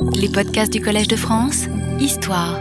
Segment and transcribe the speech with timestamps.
[0.00, 1.66] Les podcasts du Collège de France,
[1.98, 2.60] Histoire.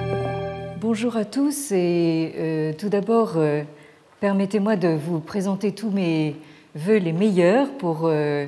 [0.82, 3.64] Bonjour à tous et euh, tout d'abord, euh,
[4.20, 6.36] permettez-moi de vous présenter tous mes
[6.74, 8.46] voeux les meilleurs pour euh,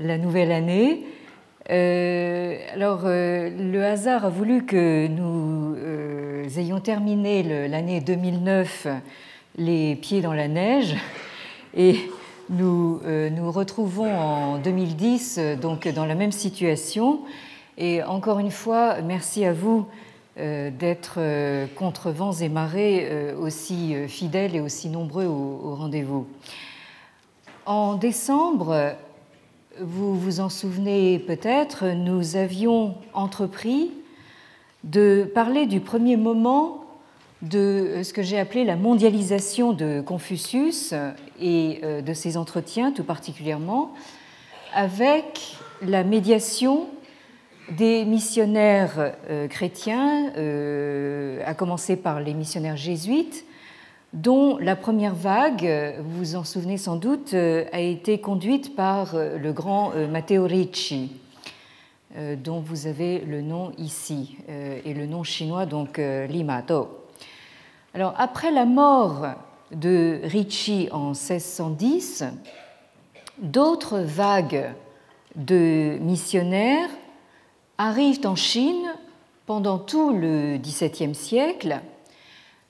[0.00, 1.04] la nouvelle année.
[1.68, 5.76] alors, le hasard a voulu que nous
[6.58, 8.88] ayons terminé l'année 2009
[9.58, 10.96] les pieds dans la neige
[11.76, 11.96] et
[12.50, 17.20] nous nous retrouvons en 2010 donc dans la même situation.
[17.78, 19.86] Et encore une fois, merci à vous
[20.38, 26.26] euh, d'être euh, contre vents et marées euh, aussi fidèles et aussi nombreux au rendez-vous.
[27.64, 28.94] En décembre,
[29.78, 33.90] vous vous en souvenez peut-être, nous avions entrepris
[34.84, 36.84] de parler du premier moment
[37.40, 40.92] de ce que j'ai appelé la mondialisation de Confucius
[41.40, 43.92] et de ses entretiens tout particulièrement,
[44.74, 46.88] avec la médiation
[47.76, 53.44] des missionnaires euh, chrétiens, euh, à commencer par les missionnaires jésuites,
[54.12, 59.14] dont la première vague, vous vous en souvenez sans doute, euh, a été conduite par
[59.16, 61.12] le grand Matteo Ricci,
[62.44, 64.36] dont vous avez le nom ici,
[64.84, 67.06] et le nom chinois donc Limato.
[67.94, 69.28] Alors après la mort
[69.74, 72.24] de Ricci en 1610,
[73.38, 74.74] d'autres vagues
[75.36, 76.90] de missionnaires
[77.82, 78.94] arrivent en Chine
[79.46, 81.80] pendant tout le XVIIe siècle,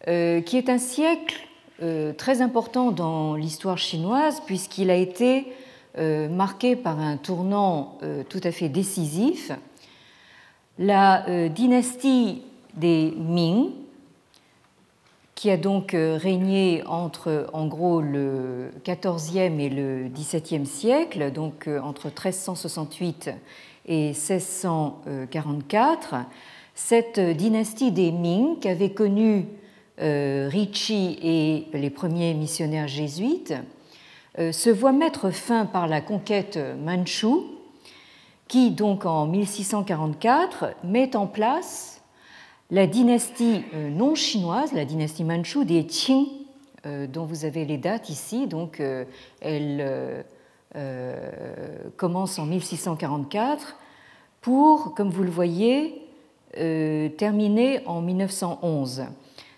[0.09, 1.37] euh, qui est un siècle
[1.83, 5.53] euh, très important dans l'histoire chinoise puisqu'il a été
[5.99, 7.99] euh, marqué par un tournant
[8.31, 9.53] tout à fait décisif.
[10.79, 12.43] La dynastie
[12.75, 13.71] des Ming,
[15.43, 22.07] qui a donc régné entre en gros le XIVe et le XVIIe siècle, donc entre
[22.07, 23.31] 1368
[23.87, 26.15] et 1644,
[26.77, 29.47] cette dynastie des Ming qu'avaient connu
[30.01, 33.55] euh, Ricci et les premiers missionnaires jésuites
[34.39, 37.47] euh, se voit mettre fin par la conquête manchoue
[38.47, 41.92] qui donc en 1644 met en place
[42.71, 46.27] la dynastie euh, non chinoise, la dynastie manchoue des Qing,
[46.85, 48.49] dont vous avez les dates ici.
[48.49, 48.83] Donc
[49.41, 50.25] elle
[50.75, 51.15] euh,
[51.99, 53.77] commence en 1644
[54.41, 56.01] pour, comme vous le voyez,
[56.57, 59.05] euh, terminer en 1911.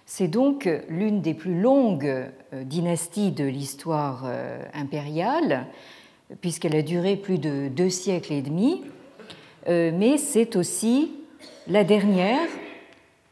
[0.07, 2.07] C'est donc l'une des plus longues
[2.53, 4.27] euh, dynasties de l'histoire
[4.75, 5.67] impériale,
[6.41, 8.83] puisqu'elle a duré plus de deux siècles et demi,
[9.69, 11.13] mais c'est aussi
[11.69, 12.49] la dernière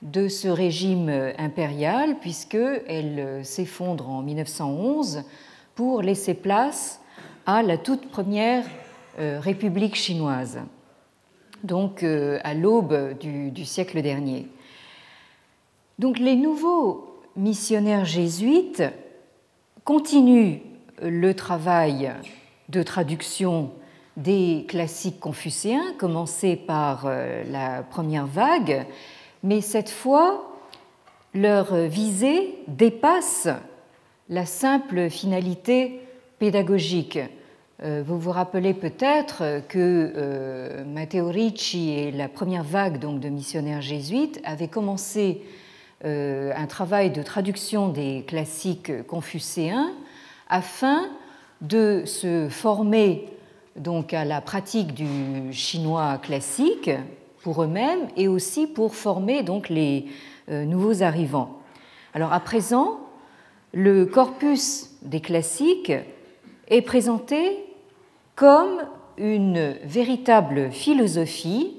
[0.03, 5.23] de ce régime impérial, puisqu'elle s'effondre en 1911
[5.75, 7.01] pour laisser place
[7.47, 8.65] à la toute première
[9.19, 10.61] euh, République chinoise,
[11.65, 14.49] donc euh, à l'aube du, siècle dernier.
[15.99, 18.83] Donc les nouveaux missionnaires jésuites
[19.85, 20.61] continuent
[21.03, 22.13] le travail
[22.69, 23.71] de traduction
[24.17, 28.87] des classiques confucéens, commencé par euh, la première vague,
[29.43, 30.53] mais cette fois,
[31.35, 33.49] leur visée dépasse
[34.29, 36.01] la simple finalité
[36.39, 37.19] pédagogique.
[37.83, 43.29] Euh, vous vous rappelez peut-être que euh, Matteo Ricci et la première vague donc, de
[43.29, 45.43] missionnaires jésuites avaient commencé
[46.05, 49.93] euh, un travail de traduction des classiques confucéens
[50.49, 51.09] afin
[51.61, 53.29] de se former
[53.77, 56.91] donc à la pratique du chinois classique
[57.43, 60.07] pour eux-mêmes et aussi pour former donc les
[60.49, 61.59] nouveaux arrivants.
[62.15, 63.01] Alors à présent,
[63.73, 65.93] le corpus des classiques
[66.69, 67.65] est présenté
[68.37, 68.83] comme
[69.17, 71.77] une véritable philosophie,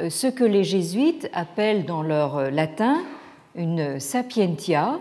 [0.00, 3.02] euh, ce que les jésuites appellent dans leur latin
[3.54, 4.98] une sapientia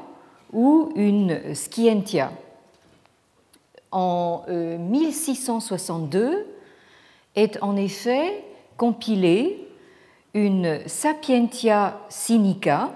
[0.51, 2.31] ou une scientia.
[3.91, 6.43] En 1662 euh,
[7.35, 8.43] est en effet
[8.77, 9.62] compilée
[10.33, 12.91] une sapientia sinica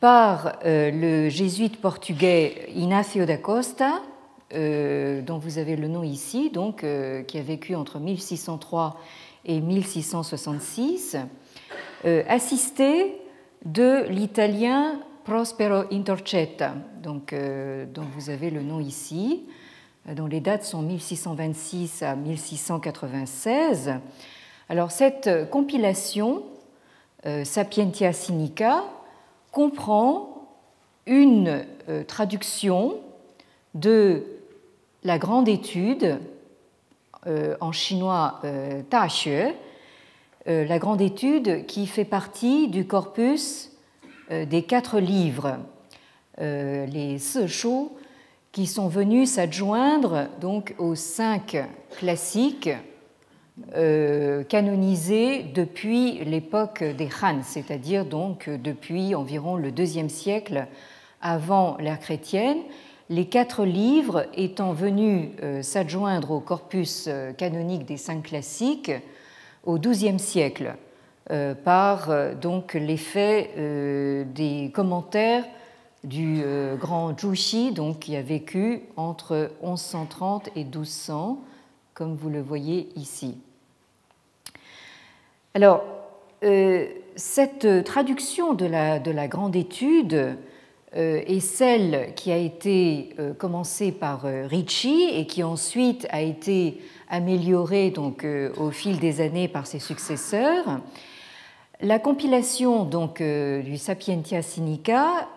[0.00, 4.00] par euh, le jésuite portugais Inácio da Costa
[4.54, 8.98] euh, dont vous avez le nom ici, donc, euh, qui a vécu entre 1603
[9.44, 11.18] et 1666,
[12.06, 13.20] euh, assisté
[13.66, 17.34] de l'italien Prospero Intorcetta, donc,
[17.92, 19.44] dont vous avez le nom ici,
[20.16, 23.92] dont les dates sont 1626 à 1696.
[24.70, 26.42] Alors cette compilation,
[27.44, 28.84] Sapientia Sinica,
[29.50, 30.46] comprend
[31.06, 31.64] une
[32.06, 32.98] traduction
[33.74, 34.26] de
[35.04, 36.18] la grande étude
[37.26, 39.06] euh, en chinois euh, Ta
[40.46, 43.70] la grande étude qui fait partie du corpus
[44.30, 45.58] des quatre livres,
[46.38, 47.92] les Sechou,
[48.52, 51.58] qui sont venus s'adjoindre donc aux cinq
[51.98, 52.70] classiques
[54.48, 60.66] canonisés depuis l'époque des Han, c'est-à-dire donc depuis environ le deuxième siècle
[61.20, 62.58] avant l'ère chrétienne,
[63.10, 68.92] les quatre livres étant venus euh, s'adjoindre au corpus euh, canonique des cinq classiques
[69.64, 70.74] au XIIe siècle
[71.30, 73.50] euh, par donc l'effet
[74.34, 75.44] des commentaires
[76.04, 76.42] du
[76.78, 81.42] grand Zhu donc qui a vécu entre 1130 et 1200,
[81.92, 83.36] comme vous le voyez ici.
[85.54, 85.84] Alors,
[87.16, 90.36] cette traduction de la, de la grande étude
[90.96, 96.22] euh, et celle qui a été euh, commencée par euh, Ricci et qui ensuite a
[96.22, 96.80] été
[97.10, 98.26] améliorée donc,
[98.58, 100.80] au fil des années par ses successeurs.
[101.80, 105.28] La compilation donc, du Sapientia Sinica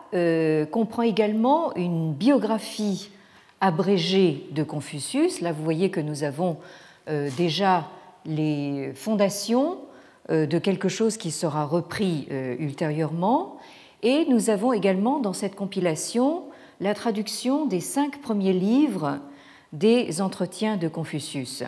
[0.71, 3.09] comprend également une biographie
[3.61, 5.39] abrégée de Confucius.
[5.39, 6.57] Là, vous voyez que nous avons
[7.07, 7.87] déjà
[8.25, 9.77] les fondations
[10.31, 12.27] de quelque chose qui sera repris
[12.59, 13.57] ultérieurement.
[14.01, 16.43] Et nous avons également dans cette compilation
[16.79, 19.19] la traduction des cinq premiers livres
[19.73, 21.63] des entretiens de Confucius.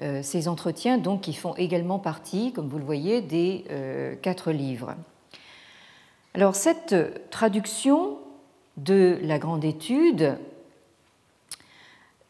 [0.00, 4.52] Euh, ces entretiens, donc, qui font également partie, comme vous le voyez, des euh, quatre
[4.52, 4.94] livres.
[6.34, 8.18] Alors, cette traduction
[8.76, 10.38] de la grande étude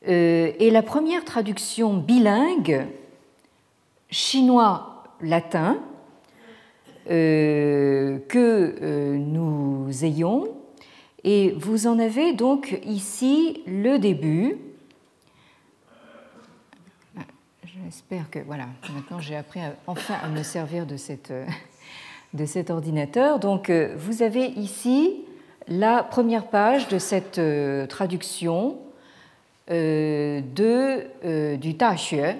[0.08, 2.86] euh, est la première traduction bilingue
[5.20, 5.78] chinois-latin
[7.10, 10.48] euh, que euh, nous ayons.
[11.24, 14.56] Et vous en avez donc ici le début.
[17.84, 20.96] J'espère que voilà, maintenant j'ai appris enfin à me servir de,
[22.34, 23.38] de cet ordinateur.
[23.38, 25.24] Donc vous avez ici
[25.68, 27.40] la première page de cette
[27.88, 28.78] traduction
[29.68, 32.32] de, du Taxue euh,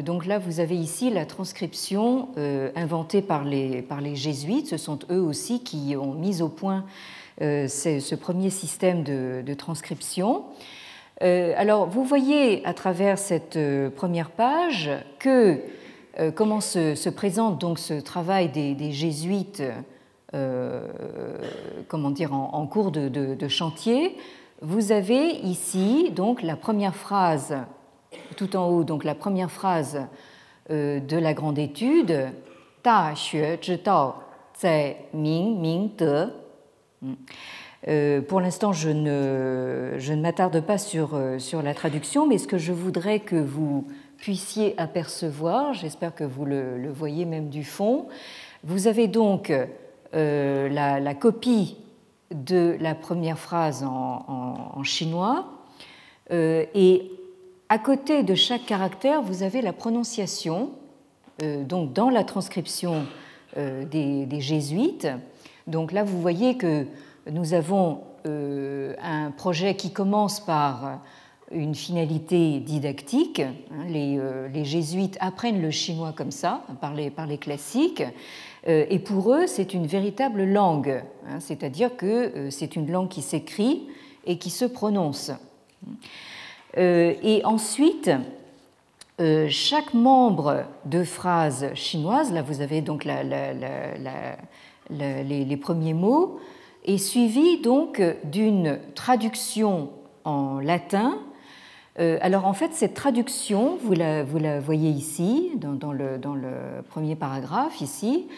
[0.00, 4.68] donc là, vous avez ici la transcription euh, inventée par les, par les jésuites.
[4.68, 6.86] Ce sont eux aussi qui ont mis au point
[7.42, 10.44] euh, ce premier système de, transcription.
[11.20, 13.56] Alors, vous voyez à travers cette
[13.94, 14.90] première page
[15.20, 15.60] que
[16.34, 19.62] comment se, présente donc ce travail des, jésuites,
[20.32, 24.16] comment dire, en, cours de, de, chantier.
[24.62, 27.54] Vous avez ici donc la première phrase
[28.36, 30.00] tout en haut, donc la première phrase
[30.70, 32.30] euh, de la grande étude,
[32.82, 33.58] Ta xue
[34.60, 36.28] zai ming ming de.
[37.88, 42.58] Euh, pour l'instant, je ne, m'attarde pas sur, euh, sur la traduction, mais ce que
[42.58, 43.88] je voudrais que vous
[44.18, 48.06] puissiez apercevoir, j'espère que vous le, voyez même du fond,
[48.62, 49.52] vous avez donc
[50.12, 51.76] la, copie
[52.32, 55.46] de la première phrase en, chinois,
[57.72, 60.72] à côté de chaque caractère, vous avez la prononciation,
[61.42, 63.06] euh, donc dans la transcription
[63.56, 65.08] euh, des, jésuites.
[65.66, 66.86] Donc là, vous voyez que
[67.30, 71.00] nous avons euh, un projet qui commence par
[71.50, 73.40] une finalité didactique.
[73.40, 78.02] Hein, les, jésuites apprennent le chinois comme ça, par les, classiques.
[78.66, 83.88] Et pour eux, c'est une véritable langue, hein, c'est-à-dire que c'est une langue qui s'écrit
[84.26, 85.32] et qui se prononce.
[86.78, 88.10] Euh, et ensuite,
[89.20, 93.16] euh, chaque membre de phrase chinoise, là vous avez donc les,
[95.60, 96.40] premiers mots,
[96.84, 99.90] est suivi donc d'une traduction
[100.24, 101.18] en latin.
[101.98, 104.24] Euh, alors en fait, cette traduction, vous la,
[104.60, 106.18] voyez ici, dans, le,
[106.88, 108.28] premier paragraphe ici,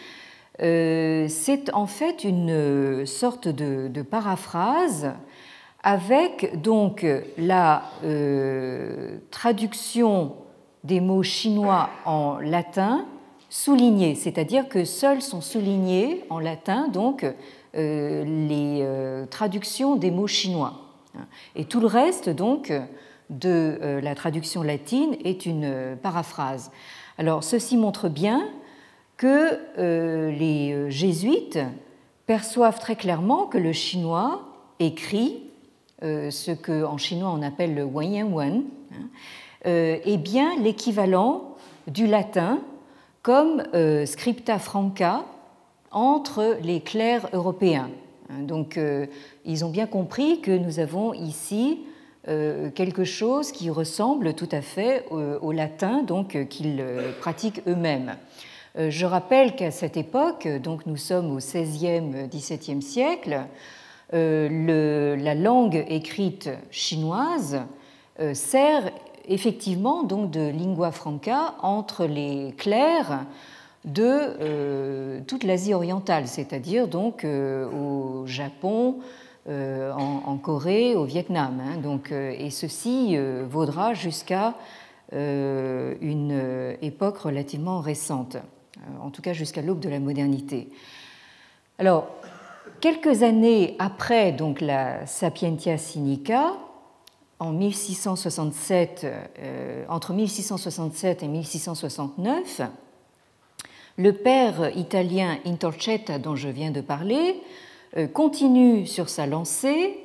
[0.59, 5.13] c'est en fait une sorte de paraphrase
[5.85, 7.05] avec donc
[7.37, 10.35] la euh, traduction
[10.83, 13.05] des mots chinois en latin
[13.49, 20.27] soulignés, c'est-à-dire que seuls sont soulignés en latin donc euh, les euh, traductions des mots
[20.27, 20.81] chinois.
[21.55, 22.73] Et tout le reste donc
[23.29, 26.71] de la traduction latine est une paraphrase.
[27.17, 28.49] Alors ceci montre bien
[29.15, 31.59] que les jésuites
[32.25, 34.41] perçoivent très clairement que le chinois
[34.79, 35.44] écrit
[36.05, 38.95] ce qu'en chinois on appelle le Wen Wen, hein,
[39.65, 41.55] euh, est bien l'équivalent
[41.87, 42.59] du latin
[43.21, 45.25] comme euh, scripta franca
[45.91, 47.89] entre les clercs européens.
[48.29, 48.79] Hein, donc
[49.45, 51.79] ils ont bien compris que nous avons ici
[52.73, 56.83] quelque chose qui ressemble tout à fait au, latin donc qu'ils
[57.21, 58.15] pratiquent eux-mêmes.
[58.75, 63.45] Je rappelle qu'à cette époque, donc nous sommes au XVIe, XVIIe siècle,
[64.11, 67.61] la langue écrite chinoise
[68.33, 68.91] sert
[69.27, 73.25] effectivement donc de lingua franca entre les clercs
[73.85, 78.97] de euh, toute l'Asie orientale, c'est-à-dire donc euh, au Japon,
[79.47, 81.61] euh, en, Corée, au Vietnam.
[81.61, 81.77] Hein.
[81.77, 83.15] donc, et ceci
[83.47, 84.55] vaudra jusqu'à
[85.11, 88.37] une époque relativement récente,
[89.01, 90.69] en tout cas jusqu'à l'aube de la modernité.
[91.77, 92.07] Alors,
[92.81, 96.53] quelques années après donc la Sapientia Sinica,
[97.41, 99.05] 1667,
[99.89, 102.61] entre 1667 et 1669,
[103.97, 107.41] le père italien Intorcetta, dont je viens de parler,
[107.97, 109.97] euh, continue sur sa lancée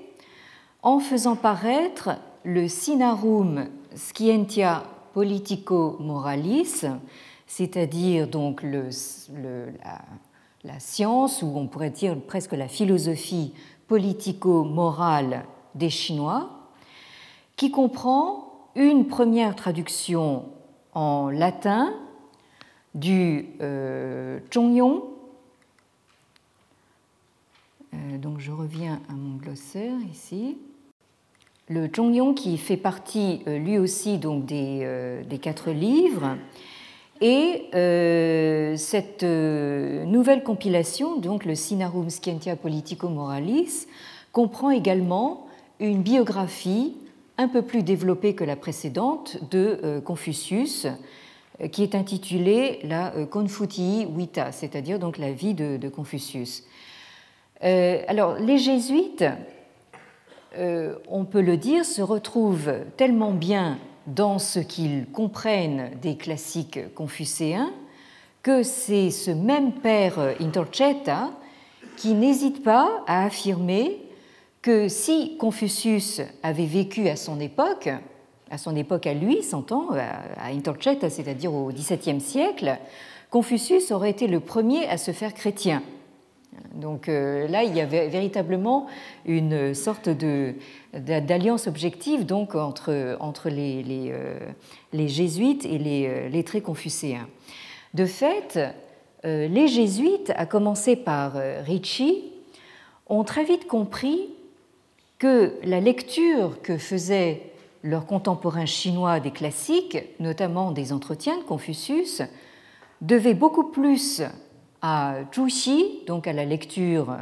[0.82, 2.10] en faisant paraître
[2.44, 6.84] le Sinarum Scientia Politico Moralis,
[7.46, 8.90] c'est-à-dire donc le,
[9.82, 10.02] la,
[10.64, 13.52] la, science, ou on pourrait dire presque la philosophie
[13.88, 16.50] politico-morale des Chinois,
[17.56, 20.44] qui comprend une première traduction
[20.94, 21.92] en latin
[22.94, 25.02] du euh, Zhongyong.
[27.94, 30.58] Euh, donc je reviens à mon glossaire ici.
[31.68, 36.36] Le Zhongyong qui fait partie euh, lui aussi des, des quatre livres.
[37.20, 37.66] Et
[38.76, 43.86] cette nouvelle compilation, donc le Sinarum Scientia Politico Moralis,
[44.32, 45.46] comprend également
[45.80, 46.96] une biographie
[47.36, 50.86] un peu plus développée que la précédente de Confucius,
[51.60, 56.64] euh, qui est intitulée la euh, Confutii Vita, c'est-à-dire donc la vie de, Confucius.
[57.62, 59.24] Euh, alors, les jésuites,
[61.08, 63.78] on peut le dire, se retrouvent tellement bien
[64.14, 67.70] dans ce qu'ils comprennent des classiques confucéens
[68.42, 71.30] que c'est ce même père Intorcetta
[71.96, 73.98] qui n'hésite pas à affirmer
[74.62, 77.88] que si Confucius avait vécu à son époque,
[78.50, 82.78] à son époque à lui, s'entend, à Intorceta, c'est-à-dire au XVIIe siècle,
[83.30, 85.82] Confucius aurait été le premier à se faire chrétien.
[86.74, 88.86] Donc euh, là, il y avait véritablement
[89.24, 90.08] une sorte
[90.92, 97.28] d'alliance objective donc, entre, entre les, les, euh, jésuites et les euh, lettrés confucéens.
[97.94, 98.58] De fait,
[99.24, 102.22] les jésuites, à commencer par Ricci,
[103.08, 104.28] ont très vite compris
[105.18, 107.42] que la lecture que faisait
[107.82, 112.22] leurs contemporains chinois des classiques, notamment des entretiens de Confucius,
[113.00, 114.22] devaient beaucoup plus
[114.82, 117.16] à Zhu donc à la lecture,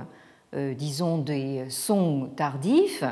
[0.54, 3.04] euh, disons, des sons tardifs,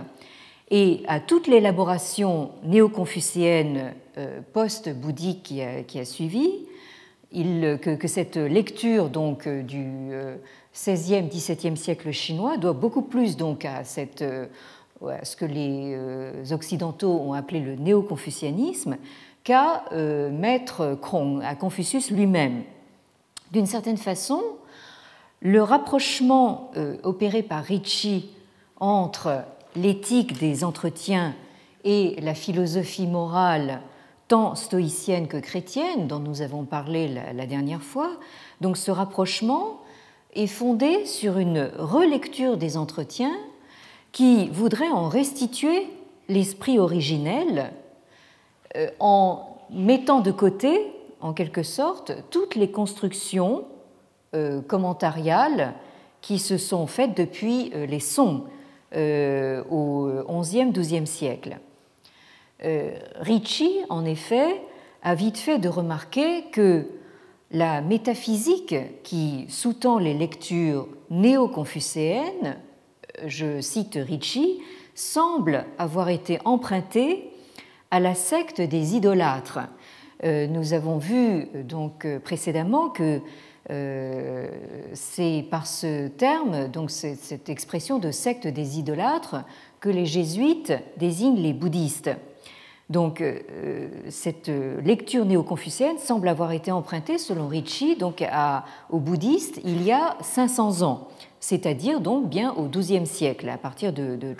[0.70, 5.54] et à toute l'élaboration néo-confucéenne euh, post-bouddhique
[5.86, 6.66] qui a, suivi,
[7.32, 10.10] que, cette lecture donc du
[10.74, 14.24] XVIe, euh, XVIIe siècle chinois doit beaucoup plus donc à cette
[15.22, 18.96] ce que les euh, Occidentaux ont appelé le néo-confucianisme,
[19.44, 22.62] qu'à euh, Maître Krong, à Confucius lui-même.
[23.52, 24.42] D'une certaine façon,
[25.40, 28.30] le rapprochement euh, opéré par Ricci
[28.78, 31.34] entre l'éthique des entretiens
[31.84, 33.80] et la philosophie morale
[34.28, 38.10] tant stoïcienne que chrétienne dont nous avons parlé la dernière fois,
[38.60, 39.80] donc ce rapprochement
[40.34, 43.36] est fondé sur une relecture des entretiens
[44.12, 45.88] qui voudrait en restituer
[46.28, 47.72] l'esprit originel
[48.76, 53.66] euh, en mettant de côté, en quelque sorte, toutes les constructions
[54.34, 55.74] euh, commentariales
[56.20, 58.44] qui se sont faites depuis euh, les sons
[59.68, 60.08] au
[60.40, 61.58] XIe, XIIe siècle.
[63.16, 64.62] Ricci, en effet,
[65.02, 66.86] a vite fait de remarquer que
[67.50, 72.56] la métaphysique qui sous-tend les lectures néo-confucéennes
[73.24, 74.60] je cite Ricci,
[74.94, 77.30] semble avoir été emprunté
[77.90, 79.60] à la secte des idolâtres.
[80.24, 83.20] Euh, nous avons vu donc euh, précédemment que
[83.70, 84.48] euh,
[84.94, 89.36] c'est par ce terme, donc cette expression de secte des idolâtres,
[89.80, 92.10] que les jésuites désignent les bouddhistes.
[92.88, 93.20] Donc
[94.08, 98.24] cette lecture néo-confucéenne semble avoir été empruntée, selon Ricci, donc
[98.90, 101.08] aux bouddhistes il y a 500 ans
[101.46, 104.34] c'est-à-dire donc bien au XIIe siècle, à partir de, de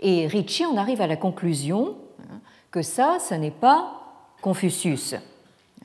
[0.00, 3.99] Et Ricci en arrive à la conclusion hein, que ça, ça n'est pas
[4.40, 5.14] Confucius,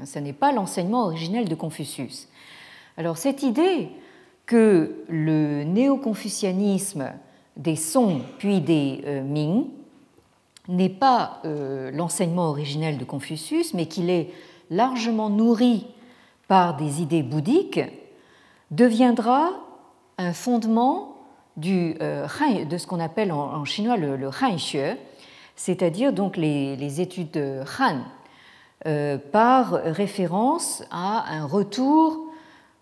[0.03, 2.27] ce n'est pas l'enseignement originel de Confucius.
[2.97, 3.89] Alors cette idée
[4.45, 7.11] que le néo-confucianisme
[7.57, 9.65] des Song puis des euh, Ming
[10.67, 14.31] n'est pas euh, l'enseignement originel de Confucius, mais qu'il est
[14.69, 15.87] largement nourri
[16.47, 17.81] par des idées bouddhiques
[18.71, 19.51] deviendra
[20.17, 21.15] un fondement
[21.57, 24.29] du, de ce qu'on appelle en, chinois le, le
[25.55, 28.01] c'est-à-dire donc les, études de Han,
[29.31, 32.25] par référence à un retour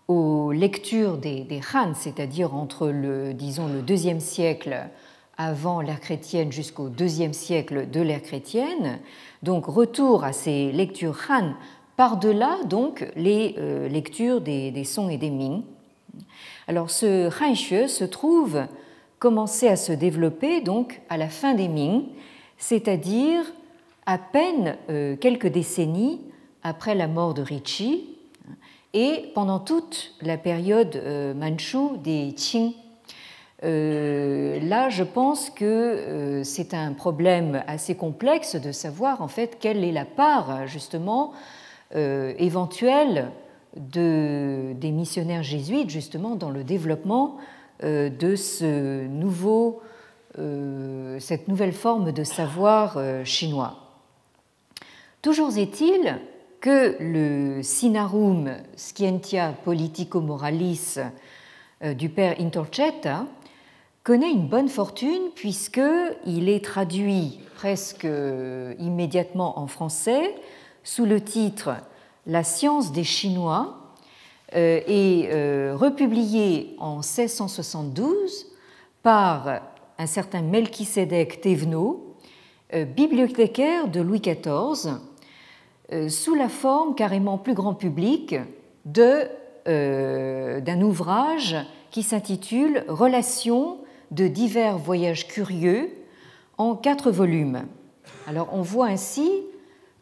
[0.08, 4.88] aux lectures des, Han, c'est-à-dire entre le, disons, le deuxième siècle
[5.36, 8.98] avant l'ère chrétienne jusqu'au deuxième siècle de l'ère chrétienne,
[9.42, 11.54] donc retour à ces lectures Han
[11.96, 15.62] par-delà donc les euh, lectures des, Song et des Ming.
[16.68, 18.64] Alors ce Han Xue se trouve
[19.18, 22.04] commencer à se développer donc à la fin des Ming,
[22.58, 23.44] c'est-à-dire
[24.06, 26.20] à peine euh, quelques décennies
[26.62, 28.08] après la mort de Ricci,
[28.92, 32.72] et pendant toute la période euh, manchoue des Qing.
[33.64, 39.82] Euh, là, je pense que c'est un problème assez complexe de savoir en fait quelle
[39.84, 41.32] est la part justement
[41.94, 43.30] éventuelle
[43.76, 47.36] de, des missionnaires jésuites justement dans le développement
[47.82, 49.80] de ce nouveau,
[50.34, 53.83] cette nouvelle forme de savoir chinois.
[55.24, 56.20] Toujours est-il
[56.60, 60.98] que le Sinarum Scientia Politico-Moralis
[61.82, 63.24] euh, du père Intorcetta
[64.02, 68.06] connaît une bonne fortune puisqu'il est traduit presque
[68.78, 70.34] immédiatement en français
[70.82, 71.70] sous le titre
[72.26, 73.78] La science des Chinois
[74.54, 78.48] euh, et euh, republié en 1672
[79.02, 79.62] par
[79.96, 82.10] un certain Melchisedec Thévenot,
[82.96, 85.13] bibliothécaire de Louis XIV euh,
[86.08, 88.36] sous la forme carrément plus grand public
[89.66, 91.56] euh, d'un ouvrage
[91.90, 93.78] qui s'intitule Relations
[94.10, 95.90] de divers voyages curieux
[96.58, 97.64] en quatre volumes.
[98.26, 99.30] Alors on voit ainsi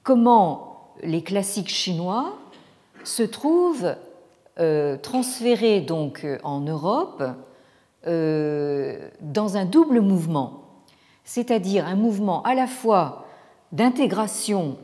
[0.03, 2.37] comment les classiques chinois
[3.05, 3.95] se trouvent
[4.59, 7.23] euh, transférés donc en Europe
[8.05, 10.65] dans un double mouvement,
[11.23, 13.27] c'est-à-dire un mouvement à la fois
[13.71, 14.77] d'intégration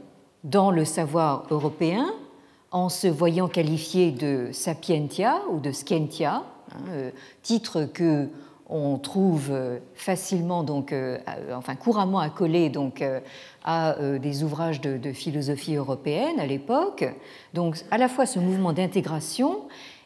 [0.44, 2.07] dans le savoir européen
[2.70, 7.11] en se voyant qualifié de sapientia ou de scientia, hein, euh,
[7.42, 8.29] titre que
[8.70, 9.51] on trouve
[9.94, 11.16] facilement donc euh,
[11.55, 13.20] enfin couramment accolé donc euh,
[13.64, 17.07] à des ouvrages de, philosophie européenne à l'époque.
[17.55, 19.62] Donc à la fois ce mouvement d'intégration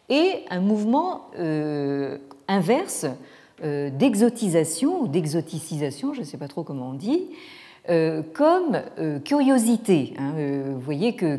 [0.09, 1.31] et un mouvement
[2.49, 3.07] inverse
[3.61, 7.35] d'exotisation ou d'exoticisation je ne sais pas trop comment on dit euh,
[8.33, 10.15] comme euh, curiosité.
[10.19, 11.39] Hein, euh, vous voyez que,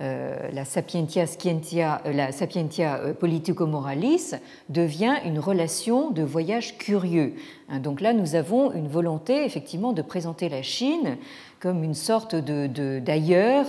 [0.00, 4.34] la sapientia, scientia, la sapientia politico-moralis
[4.68, 7.34] devient une relation de voyage curieux.
[7.68, 11.16] Hein, donc là, nous avons une volonté effectivement de présenter la Chine
[11.58, 13.66] comme une sorte d'ailleurs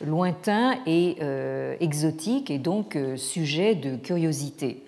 [0.00, 1.16] de, lointain et
[1.80, 4.85] exotique et donc sujet de curiosité.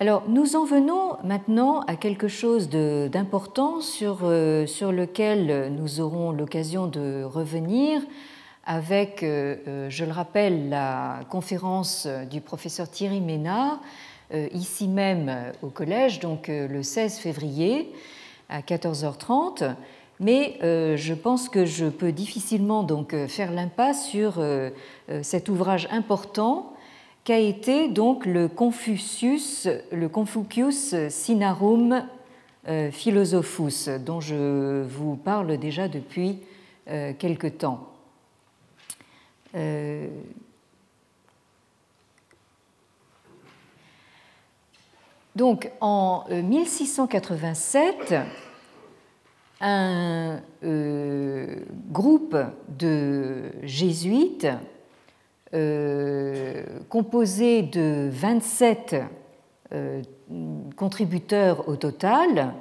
[0.00, 6.30] Alors, nous en venons maintenant à quelque chose d'important sur, euh, sur, lequel nous aurons
[6.30, 8.00] l'occasion de revenir
[8.64, 13.80] avec, euh, euh, je le rappelle, la conférence du professeur Thierry Ménard,
[14.52, 17.92] ici même au collège, donc le 16 février
[18.48, 19.74] à 14h30.
[20.20, 24.34] Mais je pense que je peux difficilement donc faire l'impasse sur
[25.22, 26.74] cet ouvrage important
[27.28, 32.06] qu'a été donc le Confucius, le Confucius Sinarum
[32.66, 36.38] euh, Philosophus, dont je vous parle déjà depuis
[36.88, 37.92] euh, quelque temps.
[39.54, 40.08] Euh,
[45.36, 48.14] donc en 1687,
[49.60, 50.40] un
[51.90, 52.38] groupe
[52.70, 54.48] de jésuites
[56.88, 58.96] composé de 27
[59.72, 60.02] euh,
[60.76, 62.54] contributeurs au total,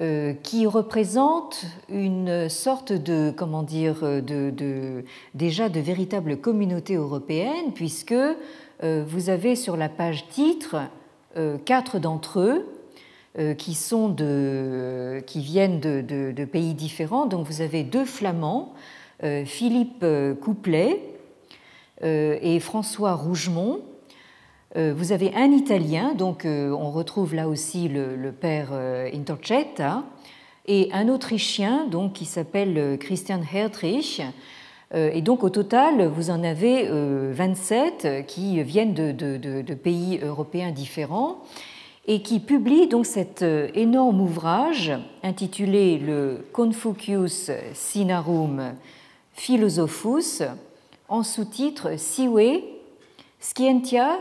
[0.00, 8.14] euh, qui représentent une sorte de, comment dire, de, déjà de véritable communauté européenne, puisque
[8.82, 10.76] vous avez sur la page titre
[11.64, 17.26] quatre d'entre eux qui, sont de, qui viennent de, pays différents.
[17.26, 18.74] Donc vous avez deux flamands,
[19.44, 20.04] Philippe
[20.42, 21.13] Couplet, euh,
[22.04, 23.80] et François Rougemont.
[24.76, 30.02] Euh, vous avez un Italien, donc euh, on retrouve là aussi le, père Intercetta,
[30.66, 34.22] et un Autrichien donc, qui s'appelle Christian Hertrich.
[34.94, 41.38] Et donc au total, vous en avez 27 qui viennent de, pays européens différents
[42.06, 44.92] et qui publient donc cet énorme ouvrage
[45.24, 48.74] intitulé le Confucius Sinarum
[49.32, 50.42] Philosophus
[51.14, 52.64] en sous-titre Sive
[53.38, 54.18] Scientia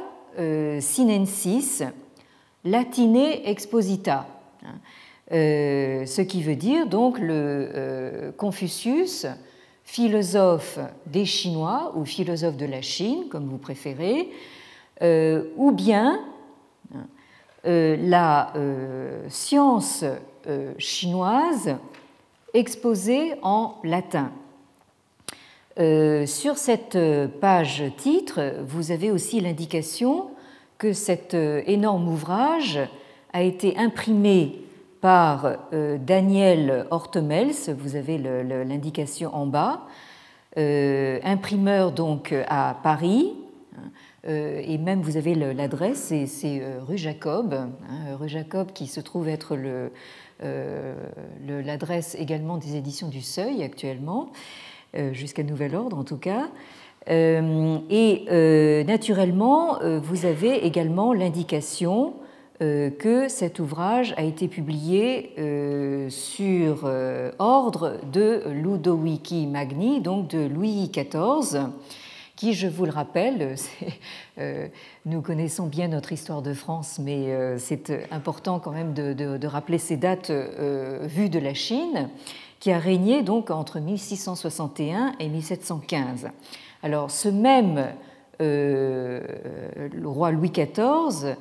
[0.79, 1.81] Sinensis
[2.63, 4.27] Latine Exposita.
[5.31, 9.25] ce qui veut dire donc le Confucius,
[9.83, 10.77] philosophe
[11.07, 14.29] des Chinois ou philosophe de la Chine, comme vous préférez,
[15.01, 16.19] ou bien
[17.65, 20.05] euh, la euh, science
[20.45, 21.75] euh, chinoise
[22.53, 24.31] exposée en latin.
[25.77, 26.97] Sur cette
[27.41, 30.31] page titre, vous avez aussi l'indication
[30.77, 32.79] que cet énorme ouvrage
[33.33, 34.61] a été imprimé
[35.01, 39.87] par Daniel Hortemels, vous avez l'indication en bas,
[40.55, 43.33] imprimeur donc à Paris,
[44.25, 49.01] euh, et même vous avez l'adresse, c'est euh, rue Jacob, hein, rue Jacob qui se
[49.01, 49.57] trouve être
[50.43, 50.95] euh,
[51.49, 54.31] l'adresse également des éditions du Seuil actuellement,
[55.11, 56.49] jusqu'à nouvel ordre en tout cas.
[57.07, 62.13] et naturellement, vous avez également l'indication
[62.59, 65.35] que cet ouvrage a été publié
[66.09, 66.89] sur
[67.39, 71.67] ordre de Ludovici Magni, donc de Louis XIV
[72.35, 73.55] qui, je vous le rappelle,
[74.37, 74.67] euh,
[75.05, 79.77] nous connaissons bien notre histoire de France, mais euh, c'est important quand même de, rappeler
[79.77, 82.09] ces dates euh, vues de la Chine,
[82.63, 86.29] qui a régné donc entre 1661 et 1715.
[86.81, 87.89] Alors, ce même
[88.39, 91.35] le roi Louis XIV,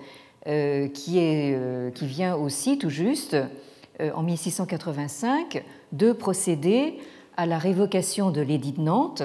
[0.44, 3.36] qui, est, qui vient aussi tout juste
[4.00, 6.98] en 1685 de procéder
[7.36, 9.22] à la révocation de l'édit de Nantes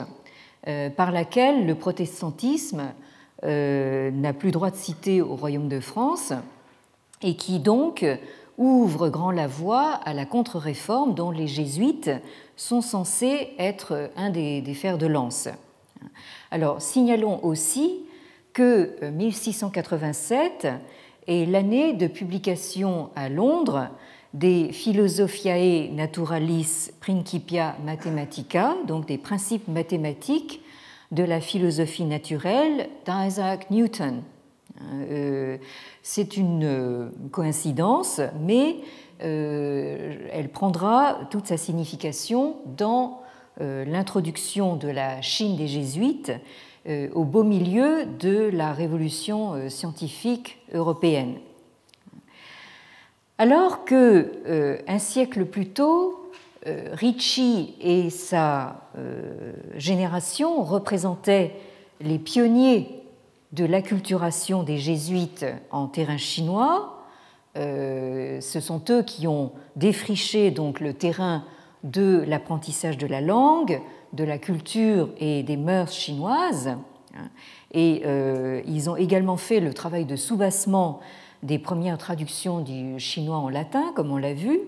[0.68, 2.92] euh, par laquelle le protestantisme
[3.44, 6.34] euh, n'a plus droit de citer au royaume de France
[7.24, 8.06] et qui donc
[8.58, 12.12] ouvre grand la voie à la contre-réforme dont les jésuites
[12.56, 15.48] sont censés être un des, fers de lance.
[16.52, 18.00] Alors, signalons aussi
[18.54, 20.78] que 1687 euh,
[21.28, 23.90] est l'année de publication à Londres
[24.34, 30.62] des Philosophiae Naturalis Principia Mathematica, donc des principes mathématiques
[31.12, 34.24] de la philosophie naturelle d'Isaac Newton.
[34.82, 35.58] Euh,
[36.04, 38.78] c'est une euh, coïncidence, mais
[39.24, 43.22] euh, elle prendra toute sa signification dans
[43.60, 46.32] l'introduction de la Chine des jésuites
[46.88, 51.38] au beau milieu de la révolution scientifique européenne.
[53.40, 56.30] Alors que un siècle plus tôt,
[56.92, 58.82] Ricci et sa
[59.76, 61.56] génération représentaient
[62.00, 62.97] les pionniers
[63.52, 67.04] de l'acculturation des jésuites en terrain chinois.
[67.56, 71.44] ce sont eux qui ont défriché donc le terrain
[71.84, 73.82] de l'apprentissage de la langue,
[74.14, 76.76] de la culture et des mœurs chinoises.
[77.72, 78.04] Et
[78.68, 81.00] ils ont également fait le travail de soubassement
[81.44, 84.60] des premières traductions du chinois en latin, comme on l'a vu.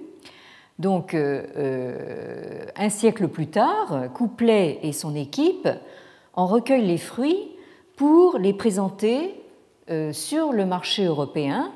[0.77, 5.67] Donc, euh, euh, un siècle plus tard, Couplet et son équipe
[6.33, 7.49] en recueillent les fruits
[7.99, 9.35] pour les présenter
[9.91, 11.71] euh, sur le marché européen,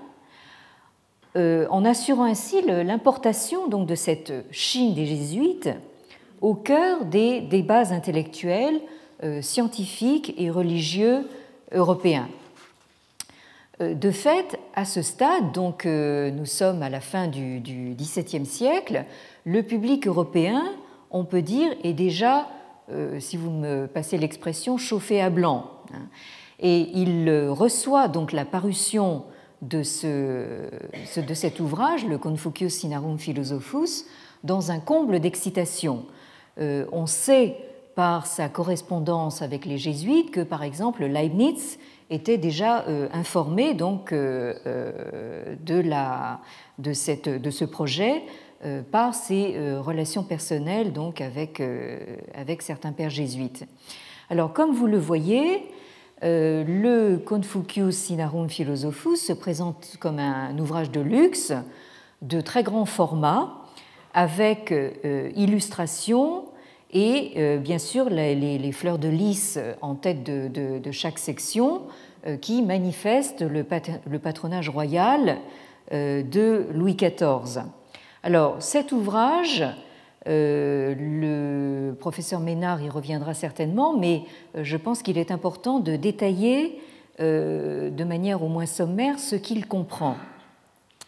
[1.36, 5.69] en assurant ainsi l'importation donc de cette Chine des jésuites
[6.41, 8.79] au cœur des débats intellectuels,
[9.41, 11.27] scientifiques et religieux
[11.71, 12.29] européens.
[13.81, 17.59] Euh, de fait, à ce stade, donc euh, nous sommes à la fin du
[17.97, 19.05] XVIIe siècle,
[19.45, 20.63] le public européen,
[21.12, 22.43] on peut dire, est déjà, euh,
[23.19, 25.72] si vous me passez l'expression, chauffé à blanc.
[25.93, 26.08] Hein.
[26.60, 29.24] Et il reçoit donc la parution
[29.62, 34.06] de, cet ouvrage, le Confucius Sinarum Philosophus,
[34.43, 36.06] dans un comble d'excitation.
[36.58, 37.58] on sait
[37.96, 41.78] par sa correspondance avec les jésuites que, par exemple, Leibniz
[42.10, 45.56] était déjà euh, informé donc, euh, euh,
[46.78, 46.93] de
[47.52, 48.24] ce projet
[48.91, 51.62] par ses relations personnelles donc, avec,
[52.34, 53.65] avec certains pères jésuites.
[54.30, 55.63] Alors, comme vous le voyez,
[56.21, 61.52] le Confucius Sinarum Philosophus se présente comme un ouvrage de luxe
[62.21, 63.63] de très grand format,
[64.13, 64.73] avec
[65.36, 66.45] illustration
[66.91, 71.82] et bien sûr les, fleurs de lys en tête de, de chaque section
[72.26, 73.63] euh, qui manifeste le
[74.19, 75.39] patronage royal
[75.91, 77.63] euh, de Louis XIV.
[78.25, 79.65] Alors cet ouvrage,
[80.27, 84.23] euh, le professeur Ménard y reviendra certainement, mais
[84.55, 86.79] je pense qu'il est important de détailler
[87.19, 90.15] de manière au moins sommaire ce qu'il comprend.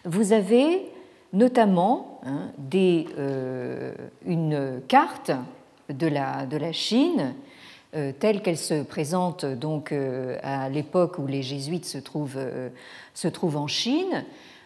[0.04, 0.84] Vous avez
[1.34, 2.52] notamment hein,
[4.26, 5.32] une carte
[5.90, 7.34] de la, Chine,
[8.20, 9.92] telle qu'elle se présente donc
[10.44, 14.24] à l'époque où les jésuites se trouvent en Chine.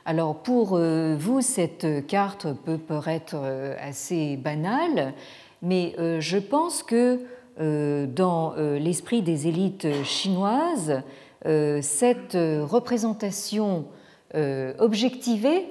[0.09, 3.35] Alors pour vous, cette carte peut paraître
[3.79, 5.13] assez banale,
[5.61, 7.19] mais je pense que
[8.07, 11.03] dans l'esprit des élites chinoises,
[11.45, 13.85] cette représentation
[14.33, 15.67] objectivée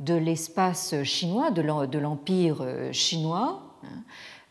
[0.00, 3.88] de l'espace chinois, de l'empire euh, chinois, hein,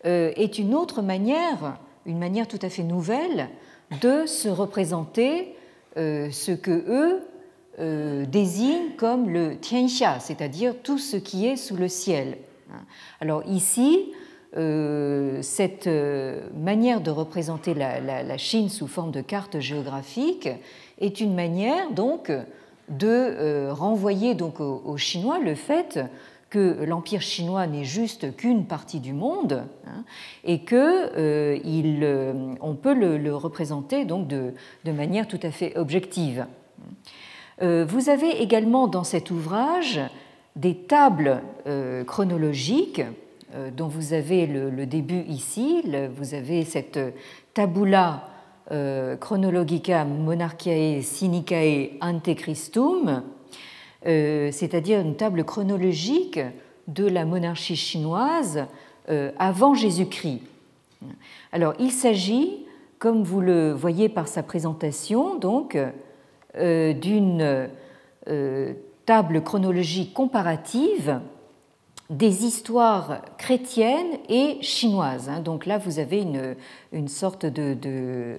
[0.06, 3.50] euh, est une autre manière, une manière tout à fait nouvelle
[4.02, 5.56] de se représenter
[5.96, 7.22] euh, ce que eux
[7.78, 12.38] désignent comme le tianxia, c'est-à-dire tout ce qui est sous le ciel.
[12.72, 12.82] Hein.
[13.22, 14.12] Alors ici,
[15.42, 15.90] cette
[16.56, 20.50] manière de représenter la, Chine sous forme de carte géographique
[21.00, 22.32] est une manière donc
[22.90, 26.00] de euh, renvoyer donc aux Chinois le fait
[26.50, 30.04] que l'empire chinois n'est juste qu'une partie du monde hein,
[30.46, 30.76] et que
[31.18, 34.54] euh, euh, on peut le, représenter donc de,
[34.86, 36.46] manière tout à fait objective.
[37.62, 40.00] Vous avez également dans cet ouvrage
[40.56, 41.42] des tables
[42.06, 43.02] chronologiques
[43.76, 45.84] dont vous avez le, début ici.
[46.16, 47.00] vous avez cette
[47.56, 48.30] tabula
[48.72, 53.24] euh, Chronologica Monarchiae Sinicae Ante Christum,
[54.06, 56.42] euh, c'est-à-dire une table chronologique
[56.90, 58.66] de la monarchie chinoise
[59.10, 60.42] euh, avant Jésus-Christ.
[61.54, 62.66] Alors, il s'agit,
[63.00, 65.78] comme vous le voyez par sa présentation, donc
[66.58, 67.70] d'une
[69.06, 71.22] table chronologique comparative
[72.10, 75.30] des histoires chrétiennes et chinoises.
[75.30, 75.42] Hein.
[75.42, 76.26] Donc là, vous avez
[76.92, 77.78] une, sorte de...
[77.86, 78.38] Euh,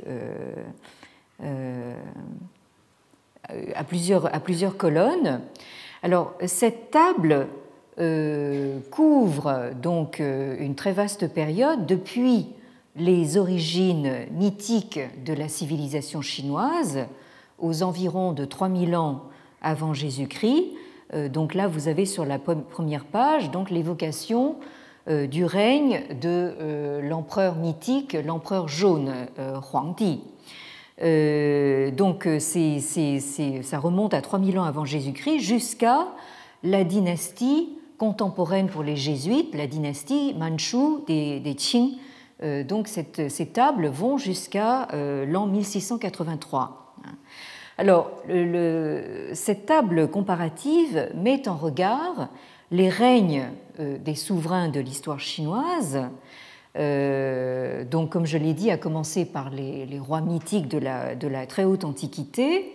[1.42, 1.94] euh,
[3.74, 5.40] à, plusieurs, colonnes.
[6.02, 7.46] Alors, cette table
[7.98, 12.48] euh, couvre donc une très vaste période depuis
[12.96, 17.06] les origines mythiques de la civilisation chinoise
[17.58, 19.24] aux environs de 3000 ans
[19.62, 20.72] avant Jésus-Christ
[21.14, 24.56] euh, donc là, vous avez sur la première page donc l'évocation
[25.08, 29.12] euh, du règne de euh, l'empereur mythique, l'empereur jaune,
[29.72, 30.20] Huangdi.
[31.96, 36.08] donc ça remonte à 3000 ans avant Jésus-Christ jusqu'à
[36.62, 41.96] la dynastie contemporaine pour les jésuites, la dynastie manchou des, des Qing.
[42.66, 46.77] donc ces tables vont jusqu'à l'an 1683.
[47.80, 48.10] Alors,
[49.34, 52.28] cette table comparative met en regard
[52.72, 56.00] les règnes euh, des souverains de l'histoire chinoise,
[56.76, 61.62] euh, donc comme je l'ai dit, à commencer par les, rois mythiques de la, très
[61.62, 62.72] haute antiquité,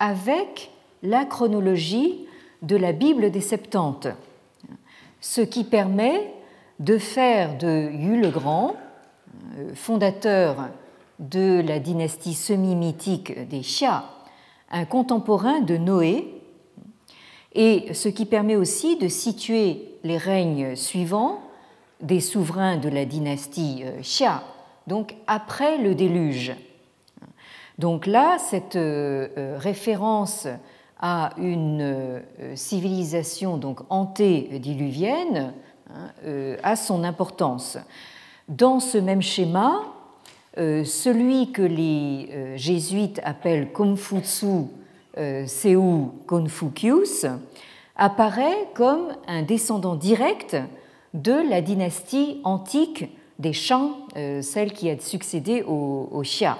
[0.00, 0.72] avec
[1.04, 2.26] la chronologie
[2.62, 4.08] de la Bible des Septante,
[5.20, 6.32] ce qui permet
[6.80, 8.74] de faire de Yu le Grand,
[9.58, 10.70] euh, fondateur
[11.20, 14.04] de la dynastie semi-mythique des Xia,
[14.70, 16.40] un contemporain de Noé,
[17.52, 21.40] et ce qui permet aussi de situer les règnes suivants
[22.00, 24.42] des souverains de la dynastie euh, Xia,
[24.86, 26.54] donc après le déluge.
[27.78, 30.46] Donc là, cette euh, euh, référence
[31.00, 32.20] à une
[32.54, 35.54] civilisation donc antédiluvienne
[35.88, 37.78] hein, a son importance.
[38.48, 39.99] Dans ce même schéma, euh,
[40.56, 44.66] celui que les euh, jésuites appellent Konfutsu
[45.16, 45.80] euh, Seu
[46.26, 47.26] Konfucius
[47.96, 50.56] apparaît comme un descendant direct
[51.14, 53.90] de la dynastie antique des Shang,
[54.42, 56.58] celle qui a succédé au, Xia.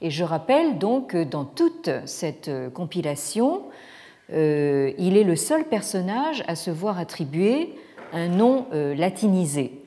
[0.00, 3.62] Et je rappelle donc que dans toute cette compilation,
[4.30, 4.34] il
[5.16, 7.74] est le seul personnage à se voir attribuer
[8.12, 9.85] un nom latinisé.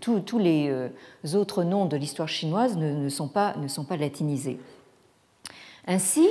[0.00, 0.88] Tous, les euh,
[1.34, 3.54] autres noms de l'histoire chinoise ne, sont pas,
[3.98, 4.58] latinisés.
[5.86, 6.26] Ainsi,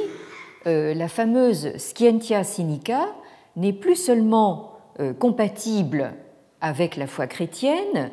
[0.67, 3.07] euh, la fameuse Scientia Sinica
[3.55, 6.13] n'est plus seulement euh, compatible
[6.61, 8.11] avec la foi chrétienne,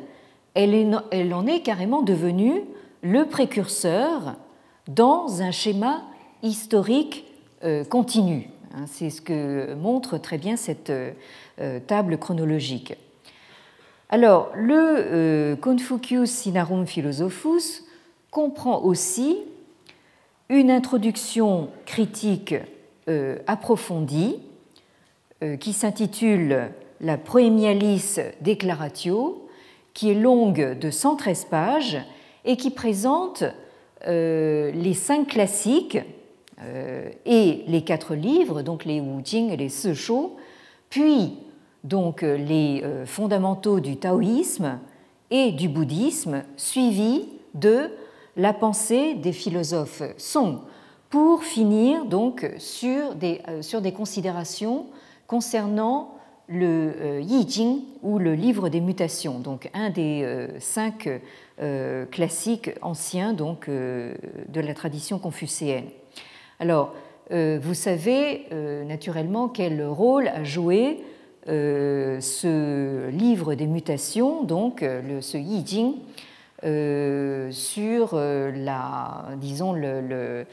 [0.53, 0.73] elle,
[1.11, 2.63] elle, en est carrément devenue
[3.01, 4.35] le précurseur
[4.87, 6.03] dans un schéma
[6.41, 7.25] historique
[7.89, 8.49] continu.
[8.73, 10.91] Hein, c'est ce que montre très bien cette
[11.87, 12.95] table chronologique.
[14.09, 17.83] Alors, le euh, Confucius Sinarum Philosophus
[18.31, 19.37] comprend aussi
[20.47, 22.55] une introduction critique
[23.09, 24.37] euh, approfondie
[25.43, 29.45] euh, qui s'intitule La Proemialis Declaratio,
[29.93, 31.97] qui est longue de 113 pages
[32.45, 33.43] et qui présente
[34.05, 35.97] les cinq classiques
[37.25, 40.35] et les quatre livres, donc les Wu Jing et les Shou,
[40.91, 41.33] puis
[41.87, 44.79] donc euh, les euh, fondamentaux du taoïsme
[45.31, 47.89] et du bouddhisme, suivi de
[48.35, 50.59] la pensée des philosophes Song,
[51.09, 54.87] pour finir donc sur des, euh, sur des considérations
[55.27, 56.13] concernant
[56.49, 61.09] le Yi Jing ou le livre des mutations, donc un des cinq
[62.09, 64.15] classiques anciens de
[64.53, 65.87] la tradition confucéenne.
[66.61, 66.93] Alors,
[67.29, 68.45] vous savez
[68.87, 71.03] naturellement quel rôle a joué
[71.47, 75.93] ce livre des mutations, donc le, ce Yi Jing,
[77.51, 80.45] sur la, disons, le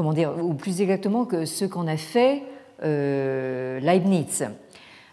[0.00, 2.42] comment dire, ou plus exactement que ce qu'en a fait
[2.82, 4.46] euh, Leibniz.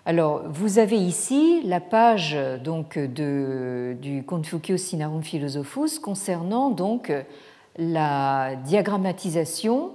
[0.06, 7.12] Alors, vous avez ici la page donc de, du Confucius Sinarum Philosophus concernant donc
[7.77, 9.91] la diagrammatisation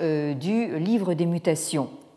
[0.00, 2.07] euh, du livre des mutations, euh,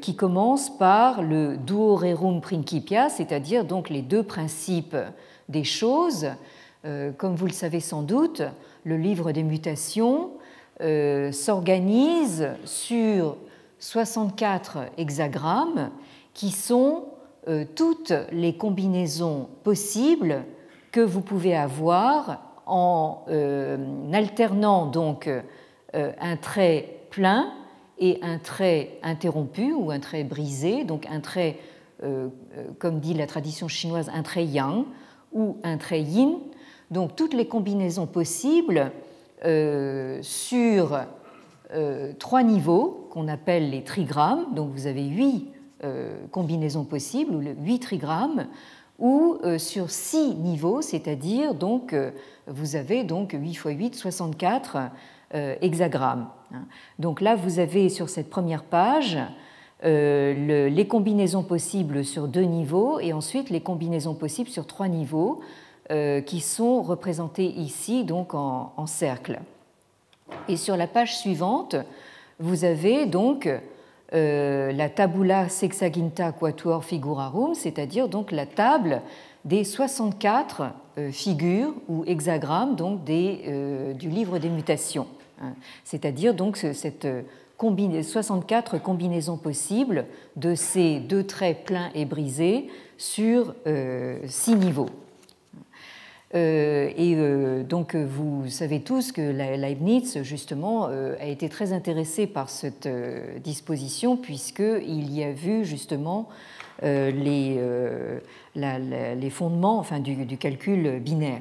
[0.00, 4.96] qui commence par le duorerum principia, c'est-à-dire donc les deux principes
[5.48, 6.28] des choses.
[6.82, 8.42] comme vous le savez sans doute,
[8.84, 10.30] le livre des mutations
[10.80, 13.36] euh, s'organise sur
[13.78, 15.90] 64 hexagrammes
[16.32, 17.04] qui sont
[17.46, 20.42] euh, toutes les combinaisons possibles
[20.90, 23.76] que vous pouvez avoir en euh,
[24.12, 25.30] alternant donc
[25.92, 27.52] un trait plein
[27.98, 31.58] et un trait interrompu ou un trait brisé, donc un trait,
[32.78, 34.84] comme dit la tradition chinoise, un trait yang
[35.32, 36.38] ou un trait yin.
[36.90, 38.92] Donc toutes les combinaisons possibles
[39.44, 40.98] euh, sur
[41.74, 44.54] euh, trois niveaux qu'on appelle les trigrammes.
[44.54, 45.48] Donc vous avez huit
[45.82, 48.46] euh, combinaisons possibles, ou huit trigrammes,
[48.98, 51.96] ou sur six niveaux, c'est-à-dire donc
[52.46, 54.78] vous avez donc 8 x 8, 64
[55.32, 56.28] hexagrammes.
[56.98, 59.18] Donc là, vous avez sur cette première page
[59.82, 65.42] les combinaisons possibles sur deux niveaux et ensuite les combinaisons possibles sur trois niveaux
[65.90, 69.38] euh, qui sont représentés ici donc en, cercle.
[70.48, 71.76] Et sur la page suivante,
[72.40, 73.50] vous avez donc
[74.14, 79.02] euh, la tabula sexaginta quatuor figurarum, c'est-à-dire donc la table
[79.44, 80.62] des 64
[80.96, 85.23] euh, figures ou hexagrammes donc du livre des mutations, hein.
[85.84, 87.06] C'est-à-dire donc cette
[87.58, 90.04] 64 combinaisons possibles
[90.36, 93.54] de ces deux traits pleins et brisés sur
[94.26, 94.90] six niveaux.
[96.34, 99.20] Euh, et euh, donc vous savez tous que
[99.56, 102.88] Leibniz, justement, euh, a été très intéressé par cette
[103.42, 106.28] disposition puisqu'il y a vu justement
[106.82, 107.60] les,
[108.56, 111.40] les fondements enfin, du, calcul binaire.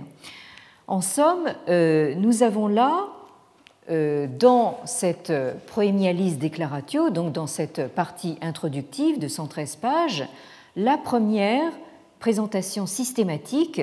[0.88, 3.08] En somme, nous avons là,
[3.90, 5.34] dans cette
[5.68, 10.26] Proemialis Declaratio, donc dans cette partie introductive de 113 pages,
[10.76, 11.72] la première
[12.20, 13.82] présentation systématique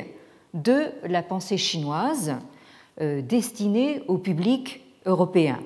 [0.54, 2.36] de la pensée chinoise
[3.00, 5.58] euh, destinée au public européen.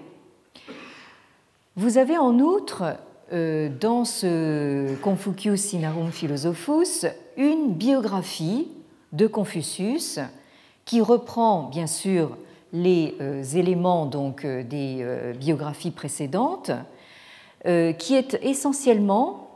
[1.77, 2.97] Vous avez en outre
[3.33, 8.69] euh, dans ce Confucius Sinarum Philosophus une biographie
[9.13, 10.21] de Confucius
[10.85, 12.37] qui reprend bien sûr
[12.75, 16.73] les euh, éléments donc des biographies précédentes,
[17.65, 19.49] qui est essentiellement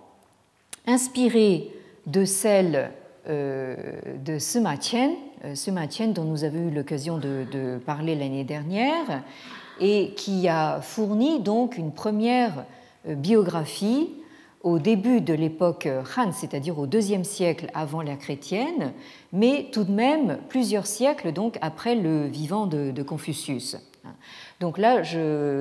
[0.87, 1.70] inspirée
[2.07, 2.90] de celle
[3.28, 3.76] euh,
[4.24, 9.22] de euh, Sima Qian dont nous avons eu l'occasion de, parler l'année dernière,
[9.81, 12.64] et qui a fourni donc une première
[13.07, 14.09] euh, biographie
[14.62, 18.92] au début de l'époque Han, c'est-à-dire au deuxième siècle avant l'ère chrétienne,
[19.32, 23.76] mais tout de même plusieurs siècles donc après le vivant de, Confucius.
[24.60, 25.02] Donc là,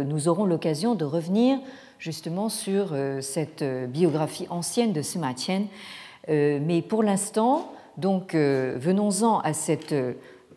[0.03, 1.59] nous aurons l'occasion de revenir
[1.99, 5.65] justement sur cette biographie ancienne de Sima Qian
[6.29, 9.95] euh, mais pour l'instant, donc euh, venons-en à cette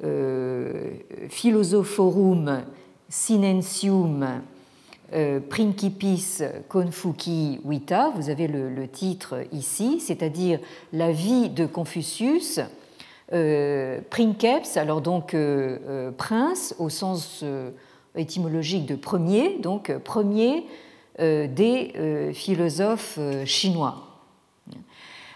[0.04, 0.90] euh,
[1.28, 2.62] Philosophorum
[3.08, 4.42] Sinensium
[5.48, 10.60] Principis Confuci Vita, vous avez le, titre ici, c'est-à-dire
[10.92, 12.60] la vie de Confucius,
[13.28, 15.36] Princeps, alors donc
[16.16, 17.44] prince au sens
[18.14, 20.64] étymologique de premier, donc premier
[21.18, 24.10] des philosophes chinois.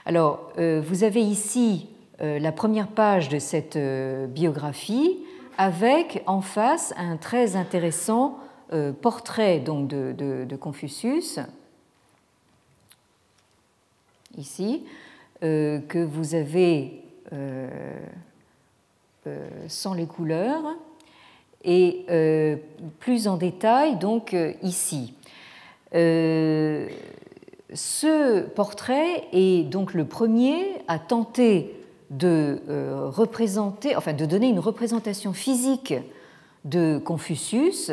[0.06, 1.86] Alors, euh, vous avez ici
[2.20, 5.16] euh, la première page de cette euh, biographie
[5.56, 8.38] avec en face un très intéressant
[9.00, 11.38] portrait donc, de, Confucius,
[14.36, 14.84] ici,
[15.40, 17.02] que vous avez
[19.68, 20.76] sans les couleurs
[21.64, 22.06] et
[23.00, 25.14] plus en détail donc ici.
[27.74, 31.74] Ce portrait est donc le premier à tenter
[32.10, 32.60] de
[33.08, 35.94] représenter, enfin de donner une représentation physique
[36.64, 37.90] de Confucius.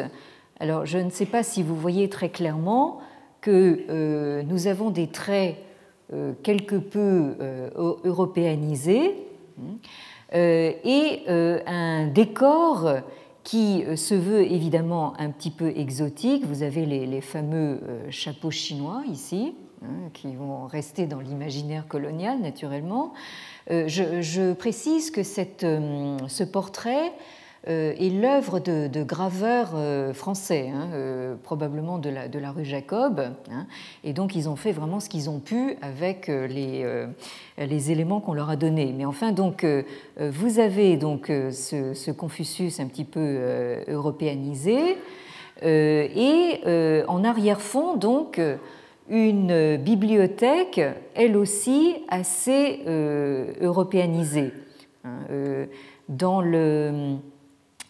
[0.62, 3.00] Alors je ne sais pas si vous voyez très clairement
[3.42, 5.58] que nous avons des traits
[6.44, 7.36] quelque peu
[8.06, 9.16] européanisés
[9.60, 9.78] hein,
[10.32, 13.02] et un décor
[13.44, 16.46] qui euh, se veut évidemment un petit peu exotique.
[16.46, 19.54] Vous avez les, fameux euh, chapeaux chinois ici,
[19.84, 23.14] hein, qui vont rester dans l'imaginaire colonial naturellement.
[23.72, 25.66] Euh, je, précise que cette,
[26.28, 27.14] ce portrait
[27.68, 33.22] euh, est l'œuvre de, graveurs euh, français, hein, euh, probablement de la, de rue Jacob.
[33.52, 33.68] Hein.
[34.04, 37.06] et donc, ils ont fait vraiment ce qu'ils ont pu avec les,
[37.60, 38.96] les éléments qu'on leur a donnés.
[38.98, 39.64] Mais enfin, donc,
[40.20, 44.98] vous avez donc ce, Confucius un petit peu européanisé.
[45.62, 48.42] et en arrière-fond, donc,
[49.08, 50.82] une bibliothèque,
[51.14, 52.80] elle aussi assez
[53.62, 54.52] européanisée.
[55.04, 55.68] Hein,
[56.10, 57.18] dans le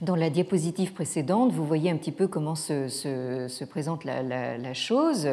[0.02, 5.30] dans la diapositive précédente, vous voyez un petit peu comment se, présente la, chose.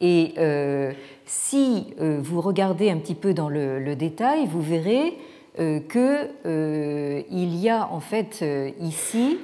[0.00, 0.92] Et euh,
[1.26, 5.16] si euh, vous regardez un petit peu dans le, détail, vous verrez
[5.58, 8.44] euh, qu'il y a en fait
[8.80, 9.38] ici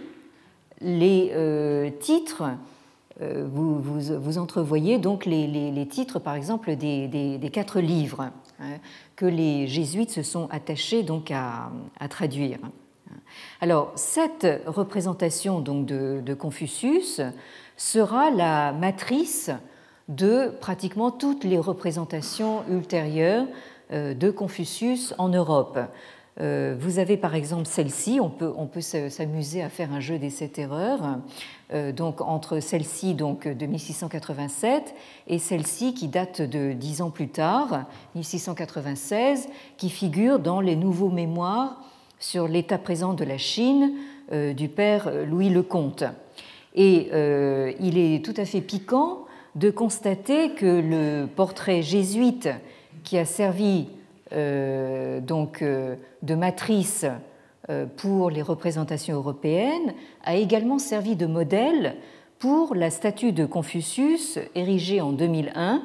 [0.81, 2.45] les titres.
[3.19, 8.79] Vous, vous, entrevoyez donc les, titres, par exemple, des, quatre livres hein,
[9.15, 11.71] que les jésuites se sont attachés donc à
[12.11, 12.59] traduire.
[13.61, 17.21] Alors, cette représentation donc de, Confucius
[17.77, 19.51] sera la matrice
[20.09, 23.47] de pratiquement toutes les représentations ultérieures
[23.93, 25.79] euh, de Confucius en Europe.
[26.39, 30.59] Euh, vous avez par exemple celle-ci, on peut, s'amuser à faire un jeu des sept
[30.59, 31.19] erreurs,
[31.73, 34.95] euh, donc entre celle-ci de 1687
[35.29, 39.49] et celle-ci qui date de dix ans plus tard, 1696,
[39.79, 41.79] qui figure dans les nouveaux mémoires
[42.19, 43.93] sur l'état présent de la Chine
[44.33, 46.05] euh, du père Louis le Comte.
[46.75, 52.49] Et euh, il est tout à fait piquant de constater que le portrait jésuite
[53.05, 53.89] qui a servi
[54.33, 57.07] euh, donc de matrice
[57.97, 59.95] pour les représentations européennes
[60.25, 61.97] a également servi de modèle
[62.39, 65.83] pour la statue de Confucius érigée en 2001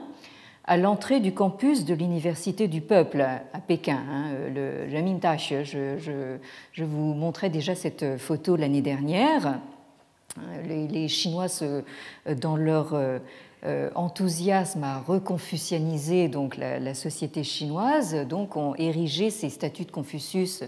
[0.66, 5.54] à l'entrée du campus de l'Université du Peuple à Pékin, hein, le Jamintash.
[5.64, 9.60] Je, vous montrais déjà cette photo l'année dernière.
[10.66, 11.48] Les, Chinois,
[12.38, 13.20] dans leur euh,
[13.96, 20.64] enthousiasme à reconfucianiser donc la, société chinoise, donc ont érigé ces statues de Confucius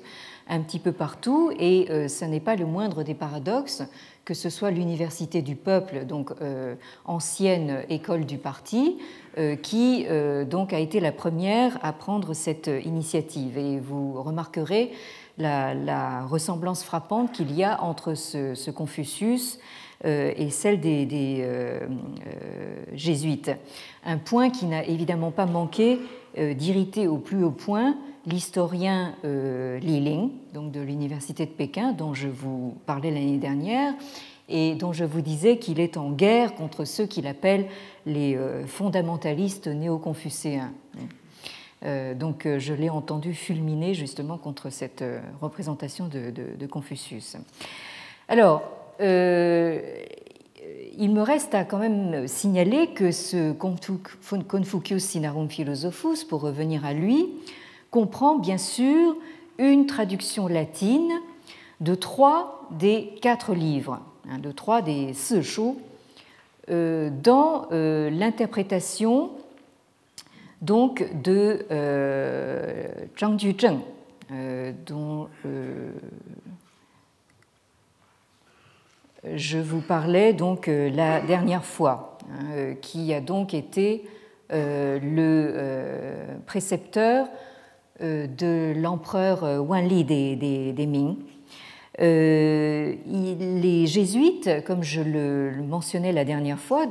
[0.48, 3.84] un petit peu partout, et euh, ce n'est pas le moindre des paradoxes
[4.26, 6.76] que ce soit l'Université du Peuple, donc euh,
[7.06, 8.98] ancienne école du parti,
[9.38, 13.58] euh, qui euh, donc a été la première à prendre cette initiative.
[13.58, 14.94] Et vous remarquerez
[15.38, 19.60] la, ressemblance frappante qu'il y a entre ce, Confucius
[20.04, 21.80] et celle des,
[22.94, 23.52] jésuites.
[24.06, 26.00] Un point qui n'a évidemment pas manqué
[26.38, 27.96] d'irriter au plus haut point
[28.26, 33.94] l'historien Li Ling, donc de l'université de Pékin, dont je vous parlais l'année dernière,
[34.50, 37.68] et dont je vous disais qu'il est en guerre contre ceux qu'il appelle
[38.06, 40.74] les euh, fondamentalistes néo-confucéens.
[41.86, 45.04] Euh, donc euh, je l'ai entendu fulminer justement contre cette
[45.42, 47.38] représentation de, Confucius.
[48.28, 48.64] Alors,
[49.00, 49.06] il
[51.12, 57.30] me reste à quand même signaler que ce Confucius Sinarum Philosophus, pour revenir à lui,
[57.92, 59.16] comprend bien sûr
[59.58, 61.12] une traduction latine
[61.82, 64.00] de trois des quatre livres
[64.40, 65.80] de trois des Sechou,
[66.70, 69.32] euh, dans euh, l'interprétation
[70.62, 72.88] donc de euh,
[73.20, 73.82] Zhang Juzheng,
[74.86, 75.28] dont
[79.36, 84.04] je vous parlais donc la dernière fois, hein, qui a donc été
[84.52, 87.28] le précepteur
[88.00, 91.16] de l'empereur Wanli des, des, Ming
[92.02, 96.86] euh, les jésuites, comme je le mentionnais la dernière fois,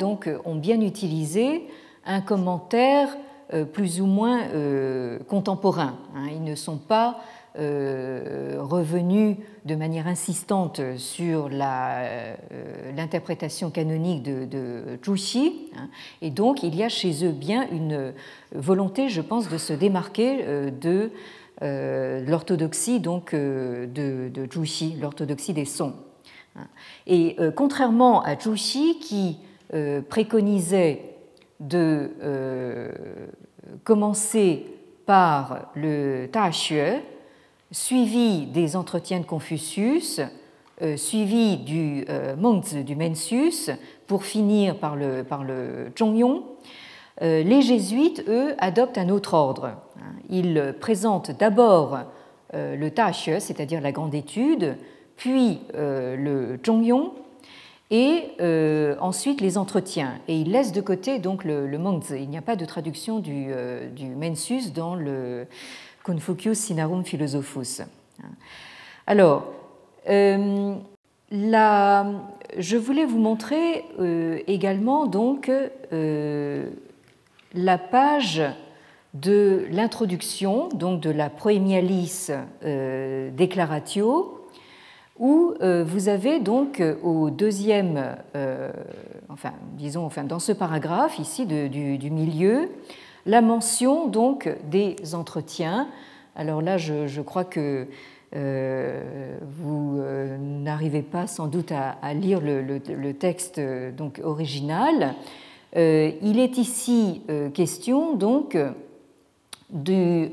[0.45, 1.67] ont bien utilisé
[2.05, 3.17] un commentaire
[3.53, 5.99] euh, plus ou moins euh, contemporain.
[6.15, 6.29] Hein.
[6.33, 7.19] Ils ne sont pas
[7.55, 15.89] revenus de manière insistante sur l'interprétation canonique de, de Zhuxi, hein.
[16.23, 18.15] et donc il y a chez eux bien une
[18.55, 21.11] volonté, je pense, de se démarquer de
[21.63, 25.95] euh, l'orthodoxie donc euh, de, de Zhuxi, l'orthodoxie des sons.
[27.07, 29.39] Et euh, contrairement à Zhuxi qui
[30.11, 31.17] préconisait
[31.61, 32.11] de
[33.85, 34.67] commencer
[35.07, 37.01] par le Ta Xue,
[37.73, 40.21] suivi des entretiens de Confucius,
[40.97, 42.05] suivi du
[42.39, 43.71] Mengzi, du Mencius,
[44.07, 46.43] pour finir par le, par le Zhongyong,
[47.21, 49.73] les jésuites, eux, adoptent un autre ordre.
[50.29, 52.01] Ils présentent d'abord
[52.53, 54.77] le Taxue, c'est-à-dire la grande étude,
[55.17, 57.11] puis le Zhongyong,
[57.93, 60.15] et euh, ensuite les entretiens.
[60.27, 61.79] Et il laisse de côté donc le, le
[62.17, 65.47] Il n'y a pas de traduction du, euh, du, Mensus dans le
[66.05, 67.83] Confucius Sinarum Philosophus.
[69.07, 69.45] Alors,
[70.09, 70.75] euh,
[71.31, 73.85] je voulais vous montrer
[74.47, 75.51] également donc
[77.55, 78.43] la page
[79.15, 82.29] de l'introduction, donc de la Proemialis
[82.63, 84.43] Declaratio,
[85.19, 88.73] où euh, vous avez donc euh, au deuxième, euh,
[89.29, 92.69] enfin disons, enfin dans ce paragraphe ici du, milieu,
[93.27, 95.89] la mention donc des entretiens.
[96.35, 97.87] Alors là, je, crois que
[98.33, 100.01] vous
[100.39, 103.61] n'arrivez pas sans doute à, lire le, texte
[103.97, 105.15] donc original.
[105.77, 108.57] il est ici question donc
[109.71, 110.31] du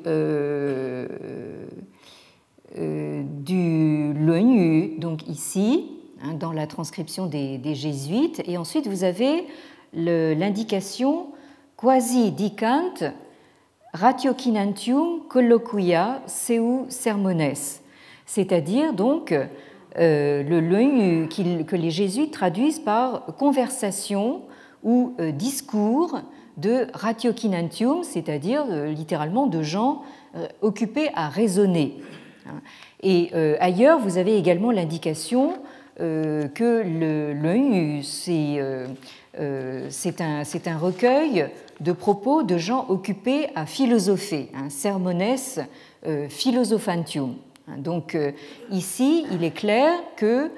[2.77, 4.13] euh, du
[4.99, 5.85] donc ici,
[6.21, 9.45] hein, dans la transcription des, jésuites, et ensuite vous avez
[9.93, 11.27] l'indication
[11.79, 13.13] quasi dicant
[13.93, 17.53] ratiocinantium colloquia seu sermones,
[18.25, 21.27] c'est-à-dire donc euh, le Luanyu
[21.65, 24.41] que les jésuites traduisent par conversation
[24.83, 26.19] ou euh, discours
[26.57, 30.01] de ratiocinantium, c'est-à-dire littéralement de gens
[30.61, 32.01] occupés à raisonner.
[33.01, 35.53] Et euh, ailleurs, vous avez également l'indication
[35.99, 37.33] euh, que le,
[39.39, 41.47] euh, c'est un, recueil
[41.79, 45.37] de propos de gens occupés à philosopher, un sermones
[46.29, 47.35] philosophantium.
[47.77, 48.17] Donc
[48.71, 50.49] ici, il est clair que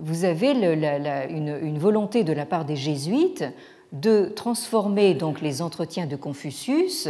[0.00, 3.44] vous avez une, volonté de la part des jésuites
[3.92, 7.08] de transformer donc les entretiens de Confucius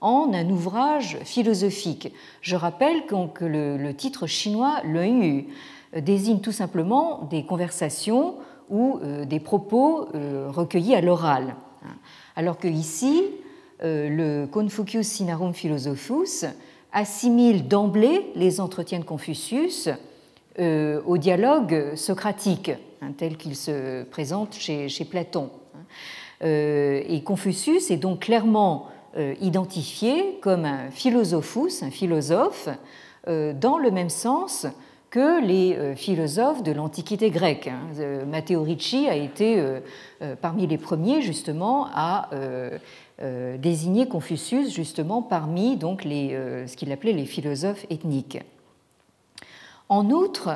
[0.00, 2.12] en un ouvrage philosophique.
[2.40, 5.44] Je rappelle que le, titre chinois, le
[6.00, 8.34] désigne tout simplement des conversations
[8.70, 11.54] ou euh, des propos euh, recueillis à l'oral.
[12.36, 13.24] Alors que ici,
[13.82, 16.44] euh, le Confucius Sinarum Philosophus
[16.92, 19.88] assimile d'emblée les entretiens de Confucius
[21.06, 25.50] au dialogue socratique, hein, tel qu'il se présente chez, chez Platon.
[26.40, 28.88] Et Confucius est donc clairement
[29.40, 32.68] identifié comme un philosophus, un philosophe,
[33.28, 34.66] dans le même sens
[35.10, 37.68] que les euh, philosophes de l'Antiquité grecque.
[37.68, 38.24] Hein.
[38.26, 39.62] Matteo Ricci a été
[40.40, 42.30] parmi les premiers justement à
[43.58, 48.38] désigner Confucius justement parmi ce qu'il appelait les philosophes ethniques.
[49.88, 50.50] En outre,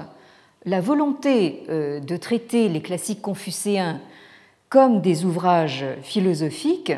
[0.64, 4.00] la volonté de traiter les classiques confucéens
[4.68, 6.92] comme des ouvrages philosophiques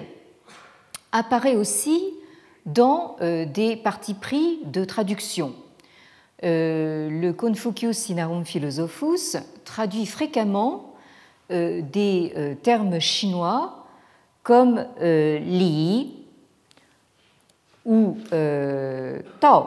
[1.11, 2.15] apparaît aussi
[2.67, 5.55] dans euh, des partis pris de traduction.
[6.43, 10.95] Euh, le Confucius Sinarum Philosophus traduit fréquemment
[11.51, 13.85] euh, des termes chinois
[14.43, 16.13] comme li
[17.87, 18.19] ou
[19.41, 19.67] tao,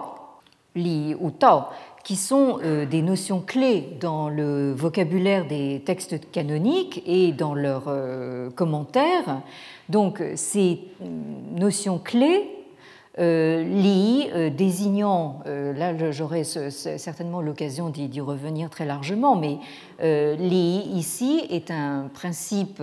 [0.76, 1.64] li ou tao,
[2.04, 2.60] qui sont
[2.90, 7.92] des notions clés dans le vocabulaire des textes canoniques et dans leurs
[8.56, 9.42] commentaires,
[9.90, 10.80] donc ces
[11.56, 12.57] notions clés euh,
[13.24, 19.58] li euh, désignant, euh, là j'aurai certainement l'occasion d'y revenir très largement, mais
[20.02, 22.82] li ici est un principe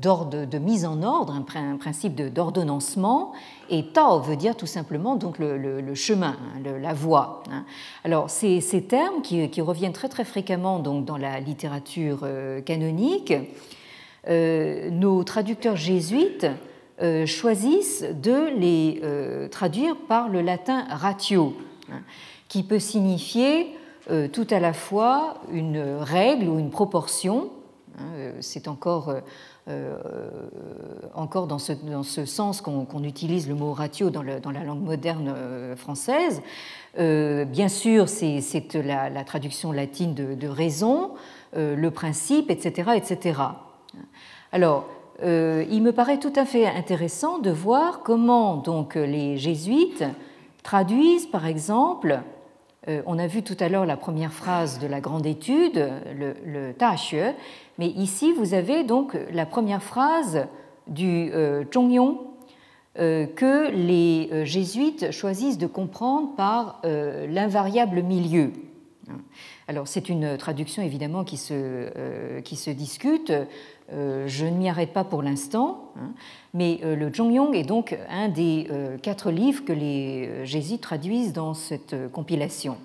[0.00, 3.32] d'ordre de mise en ordre, un, principe d'ordonnancement,
[3.70, 7.42] et tao veut dire tout simplement donc le, chemin, hein, la voie.
[7.50, 7.64] Hein.
[8.04, 12.26] Alors ces, termes qui, reviennent très très fréquemment donc dans la littérature
[12.64, 13.34] canonique
[14.28, 16.54] euh, nos traducteurs jésuites euh,
[17.26, 21.56] choisissent de les euh, traduire par le latin ratio,
[21.90, 22.00] hein,
[22.48, 23.74] qui peut signifier
[24.32, 27.50] tout à la fois une règle ou une proportion.
[27.98, 29.12] Hein, c'est encore,
[31.12, 35.34] encore dans, ce, dans ce sens qu'on utilise le mot ratio dans, la langue moderne
[35.76, 36.40] française.
[36.96, 38.40] bien sûr, c'est
[38.72, 41.10] la, la, traduction latine de, de raison,
[41.54, 42.92] le principe, etc.
[42.96, 43.42] etc.
[44.52, 44.86] Alors,
[45.22, 50.04] euh, il me paraît tout à fait intéressant de voir comment donc les jésuites
[50.62, 52.20] traduisent, par exemple,
[52.88, 56.34] euh, on a vu tout à l'heure la première phrase de la grande étude, le,
[56.46, 56.74] le
[57.78, 60.46] mais ici vous avez donc la première phrase
[60.86, 62.18] du euh, Zhongyong
[62.96, 68.50] que les jésuites choisissent de comprendre par l'invariable milieu.
[69.68, 73.32] Alors c'est une traduction évidemment qui se, qui se discute.
[73.90, 76.10] Je ne m'y arrête pas pour l'instant, hein,
[76.54, 78.68] mais le Zhongyong est donc un des
[79.02, 82.76] quatre livres que les jésuites traduisent dans cette compilation.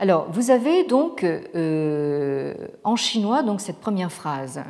[0.00, 2.54] Alors, vous avez donc euh,
[2.84, 4.62] en chinois donc cette première phrase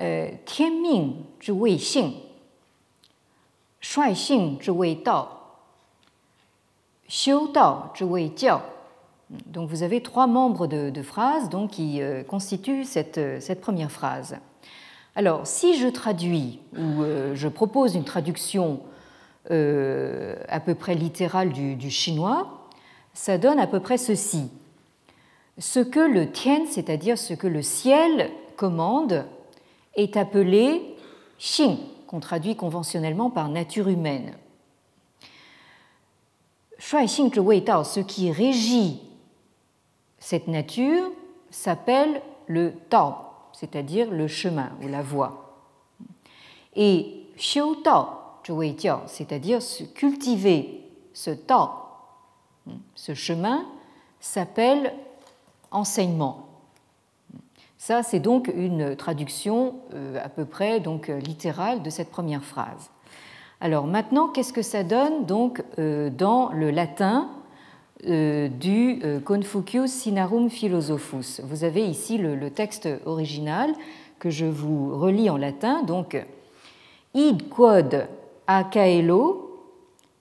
[0.00, 2.14] euh, Tianming xing,
[3.80, 4.58] xing
[5.04, 5.28] dao,
[8.40, 8.60] dao.
[9.30, 13.90] Donc, vous avez trois membres de, de phrases donc, qui euh, constituent cette, cette, première
[13.90, 14.36] phrase.
[15.16, 17.02] Alors, si je traduis ou
[17.32, 18.80] je propose une traduction
[19.48, 22.68] à peu près littérale du, chinois,
[23.14, 24.50] ça donne à peu près ceci.
[25.58, 29.24] Ce que le tien, c'est-à-dire ce que le ciel commande,
[29.94, 30.82] est appelé
[31.38, 34.34] xing, qu'on traduit conventionnellement par nature humaine.
[36.78, 39.00] Shuai xing ce qui régit
[40.26, 41.12] cette nature,
[41.50, 43.14] s'appelle le tao,
[43.52, 45.54] c'est-à-dire le chemin ou la voie.
[46.74, 48.08] Et xiu tao
[49.06, 49.60] c'est-à-dire
[49.94, 51.68] cultiver ce tao,
[52.96, 53.66] ce chemin
[54.18, 54.92] s'appelle
[55.70, 56.48] enseignement.
[57.78, 62.90] Ça, c'est donc une traduction euh, à peu près donc littérale de cette première phrase.
[63.60, 67.30] Alors maintenant, qu'est-ce que ça donne donc euh, dans le latin
[68.04, 73.72] du Confucius Sinarum Philosophus Vous avez ici le, texte original
[74.18, 75.82] que je vous relis en latin.
[75.82, 76.16] Donc,
[77.14, 78.08] id quod
[78.46, 79.60] a caelo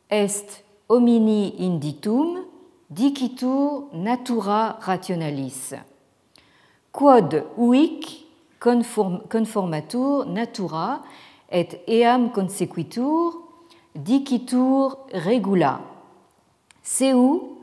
[0.09, 2.45] est homini inditum
[2.89, 5.73] dicitur natura rationalis.
[6.91, 8.26] Quod uic
[8.59, 11.03] conformatur natura
[11.51, 13.41] et eam consequitur
[13.95, 15.82] dicitur regula.
[16.82, 17.54] Seu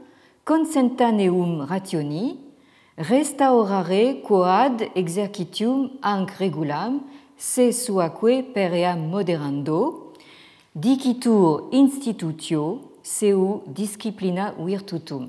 [0.45, 2.38] consentaneum rationi
[2.97, 7.01] restaurare quod exercitium anc regulam
[7.36, 10.12] se suaque per eam moderando
[10.74, 15.28] dicitur institutio seu disciplina virtutum.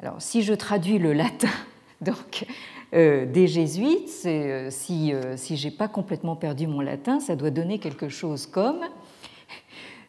[0.00, 1.48] Alors, si je traduis le latin
[2.00, 2.46] donc,
[2.94, 7.36] euh, des jésuites, euh, si, euh, si je n'ai pas complètement perdu mon latin, ça
[7.36, 8.80] doit donner quelque chose comme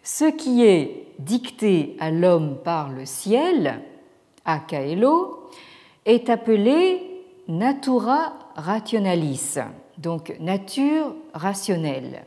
[0.03, 3.81] ce qui est dicté à l'homme par le ciel,
[4.45, 5.49] a caelo,
[6.05, 7.01] est appelé
[7.47, 9.57] natura rationalis,
[9.97, 12.25] donc nature rationnelle.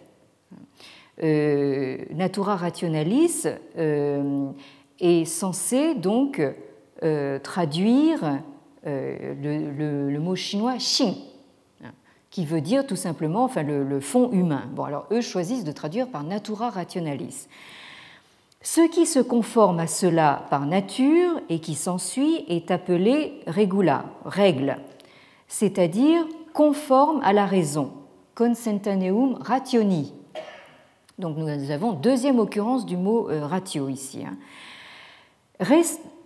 [1.22, 3.46] Euh, natura rationalis
[3.78, 4.50] euh,
[4.98, 6.42] est censé donc
[7.02, 8.40] euh, traduire
[8.84, 11.14] le, mot chinois xin,
[12.32, 14.64] qui veut dire tout simplement le, fond humain.
[14.72, 17.46] Bon, alors eux choisissent de traduire par natura rationalis.
[18.62, 24.78] Ce qui se conforme à cela par nature et qui s'ensuit est appelé regula, règle,
[25.46, 27.92] c'est-à-dire conforme à la raison,
[28.34, 30.14] consentaneum rationi,
[31.18, 34.24] donc nous avons deuxième occurrence du mot euh, ratio ici.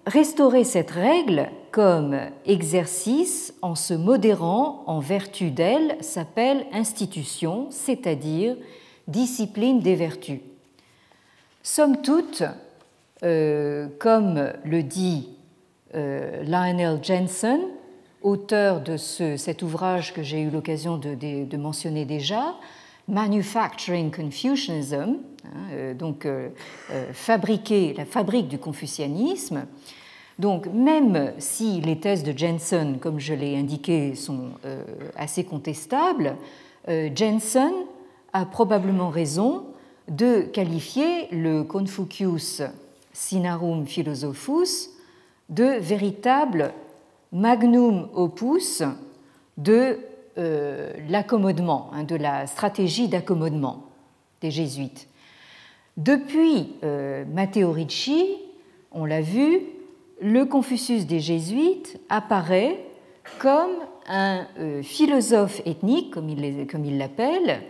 [0.07, 8.57] Restaurer cette règle comme exercice en se modérant en vertu d'elle s'appelle institution, c'est-à-dire
[9.09, 10.41] discipline des vertus.
[11.65, 12.45] Somme toute,
[13.25, 15.29] euh, comme le dit
[15.97, 17.61] euh, Lionel Jensen,
[18.23, 22.55] auteur de cet ouvrage que j'ai eu l'occasion de, mentionner déjà,
[23.09, 25.17] Manufacturing Confucianism,
[25.95, 26.49] donc euh,
[26.91, 29.67] euh, fabriquer la fabrique du confucianisme.
[30.39, 34.51] Donc même si les thèses de Jensen, comme je l'ai indiqué, sont
[35.17, 36.37] assez contestables,
[36.87, 37.73] Jensen
[38.35, 39.65] a probablement raison
[40.09, 42.61] de qualifier le Confucius
[43.15, 44.91] Sinarum Philosophus
[45.49, 46.75] de véritable
[47.33, 48.83] magnum opus
[49.57, 49.99] de
[50.39, 53.85] euh, l'accommodement, hein, de la stratégie d'accommodement
[54.43, 55.09] des jésuites.
[55.97, 58.37] Depuis euh, Matteo Ricci,
[58.93, 59.61] on l'a vu,
[60.21, 62.79] le Confucius des jésuites apparaît
[63.39, 63.73] comme
[64.09, 67.63] un euh, philosophe ethnique, comme il l'appelle,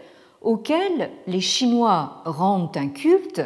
[0.43, 3.43] auquel les Chinois rendent un culte,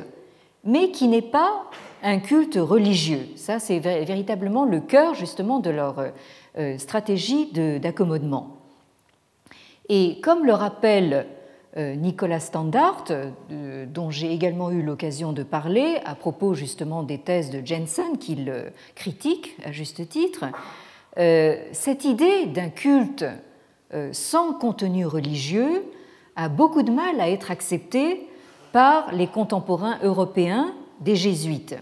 [0.65, 1.65] mais qui n'est pas
[2.03, 3.29] un culte religieux.
[3.37, 5.97] Ça, c'est véritablement le cœur justement de leur
[6.79, 8.61] stratégie d'accommodement.
[9.91, 11.23] Et comme le rappelle euh,
[11.77, 17.51] Nicolas Standard, euh, dont j'ai également eu l'occasion de parler à propos justement des thèses
[17.51, 20.47] de Jensen qu'il critique à juste titre,
[21.19, 23.25] euh, cette idée d'un culte
[24.13, 25.83] sans contenu religieux
[26.37, 28.29] a beaucoup de mal à être acceptée
[28.71, 31.75] par les contemporains européens des jésuites.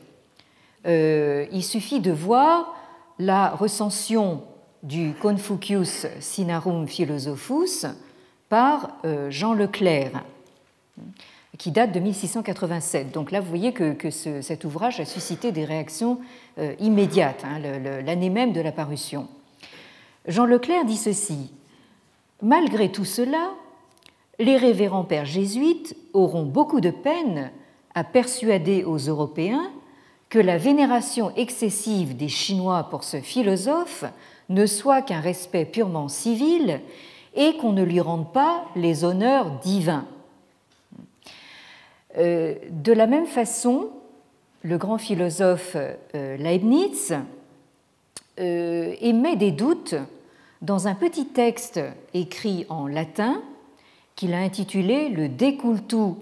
[0.87, 2.75] il suffit de voir
[3.19, 4.43] la recension
[4.83, 7.85] du Confucius Sinarum Philosophus
[8.49, 8.97] par
[9.29, 10.23] Jean Leclerc
[11.59, 13.13] qui date de 1687.
[13.13, 16.21] Donc là, vous voyez que, cet ouvrage a suscité des réactions
[16.59, 17.59] euh, immédiates, hein,
[18.05, 19.29] l'année même de la parution.
[20.27, 21.53] Jean Leclerc dit ceci
[22.41, 23.51] Malgré tout cela,
[24.39, 27.51] les révérends pères jésuites auront beaucoup de peine
[27.97, 29.73] à persuader aux Européens
[30.29, 34.05] que la vénération excessive des Chinois pour ce philosophe
[34.51, 36.81] ne soit qu'un respect purement civil
[37.35, 40.07] et qu'on ne lui rende pas les honneurs divins.
[42.17, 43.91] Euh, de la même façon,
[44.63, 47.15] le grand philosophe euh, Leibniz
[48.41, 49.95] euh, émet des doutes
[50.63, 51.81] dans un petit texte
[52.15, 53.41] écrit en latin
[54.17, 56.19] qu'il a intitulé le De cultu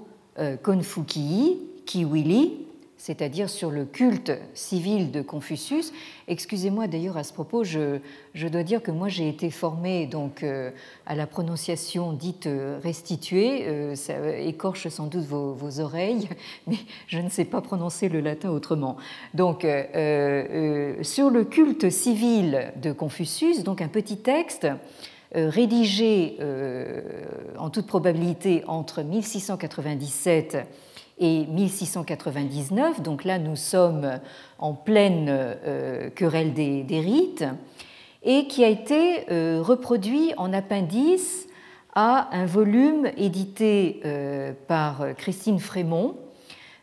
[0.63, 2.66] Confucii, Kiwili,
[3.07, 5.93] c'est-à-dire sur le culte civil de Confucius.
[6.27, 8.01] Excusez-moi d'ailleurs à ce propos, je,
[8.35, 10.73] dois dire que moi j'ai été formée donc euh,
[11.07, 13.69] à la prononciation dite euh, restituée.
[13.69, 16.29] Euh, ça écorche sans doute vos, vos, oreilles,
[16.67, 18.97] mais je ne sais pas prononcer le latin autrement.
[19.35, 24.67] Donc sur le culte civil de Confucius, donc un petit texte
[25.33, 26.39] rédigé
[27.57, 30.67] en toute probabilité entre 1697
[31.19, 33.03] et 1699.
[33.03, 34.21] Donc là, nous sommes
[34.59, 37.45] en pleine euh, querelle des, rites
[38.23, 41.47] et qui a été euh, reproduit en appendice
[41.95, 46.17] à un volume édité euh, par Christine Frémont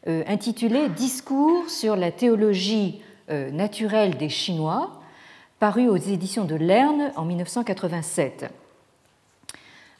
[0.06, 5.00] intitulé Discours sur la théologie naturelle des Chinois,
[5.60, 8.52] paru aux éditions de Lerne en 1987.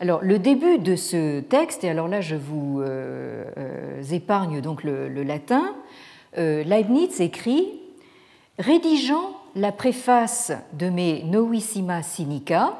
[0.04, 5.24] Le début de ce texte, et alors là je vous euh, euh, épargne donc le,
[5.24, 5.76] latin,
[6.38, 7.80] euh, Leibniz écrit
[8.60, 12.78] Rédigeant la préface de mes Novissima Sinica,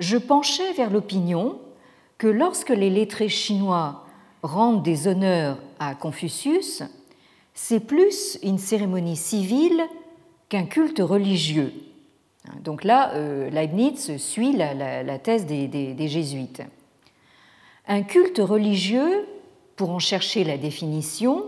[0.00, 1.60] je penchais vers l'opinion
[2.18, 4.04] que lorsque les lettrés chinois
[4.42, 6.82] rendent des honneurs à Confucius,
[7.54, 9.82] c'est plus une cérémonie civile
[10.48, 11.72] qu'un culte religieux
[12.62, 16.62] donc là, euh, Leibniz suit la, thèse des, jésuites.
[17.86, 19.26] Un culte religieux,
[19.76, 21.44] pour en chercher la définition,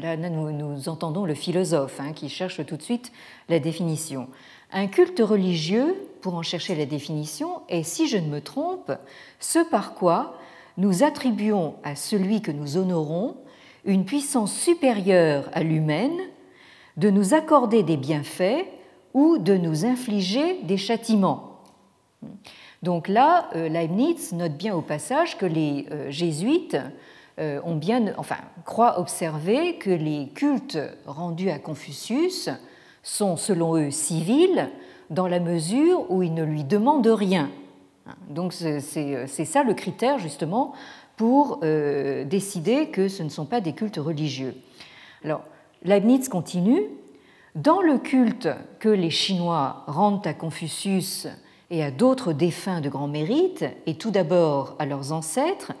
[0.00, 3.12] là nous, entendons le philosophe hein, qui cherche tout de suite
[3.48, 4.28] la définition.
[4.72, 8.92] Un culte religieux, pour en chercher la définition, est, si je ne me trompe,
[9.40, 10.38] ce par quoi
[10.76, 13.36] nous attribuons à celui que nous honorons
[13.84, 16.18] une puissance supérieure à l'humaine
[16.96, 18.66] de nous accorder des bienfaits
[19.14, 21.50] ou de nous infliger des châtiments.
[22.82, 26.78] Donc là, euh, Leibniz note bien au passage que les euh, jésuites
[27.38, 32.48] euh, ont bien, enfin, croient observer que les cultes rendus à Confucius
[33.02, 34.70] sont, selon eux, civils
[35.10, 37.50] dans la mesure où ils ne lui demandent rien.
[38.28, 38.80] Donc c'est
[39.44, 40.72] ça le critère justement
[41.16, 44.54] pour décider que ce ne sont pas des cultes religieux.
[45.24, 45.42] Alors
[45.82, 46.82] Leibniz continue
[47.54, 48.48] dans le culte
[48.78, 51.26] que les Chinois rendent à Confucius
[51.70, 55.72] et à d'autres défunts de grand mérite, et tout d'abord à leurs ancêtres,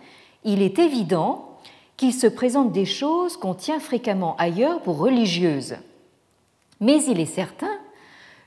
[0.44, 1.58] il est évident
[1.96, 5.76] qu'il se présente des choses qu'on tient fréquemment ailleurs pour religieuses.
[6.80, 7.78] Mais il est certain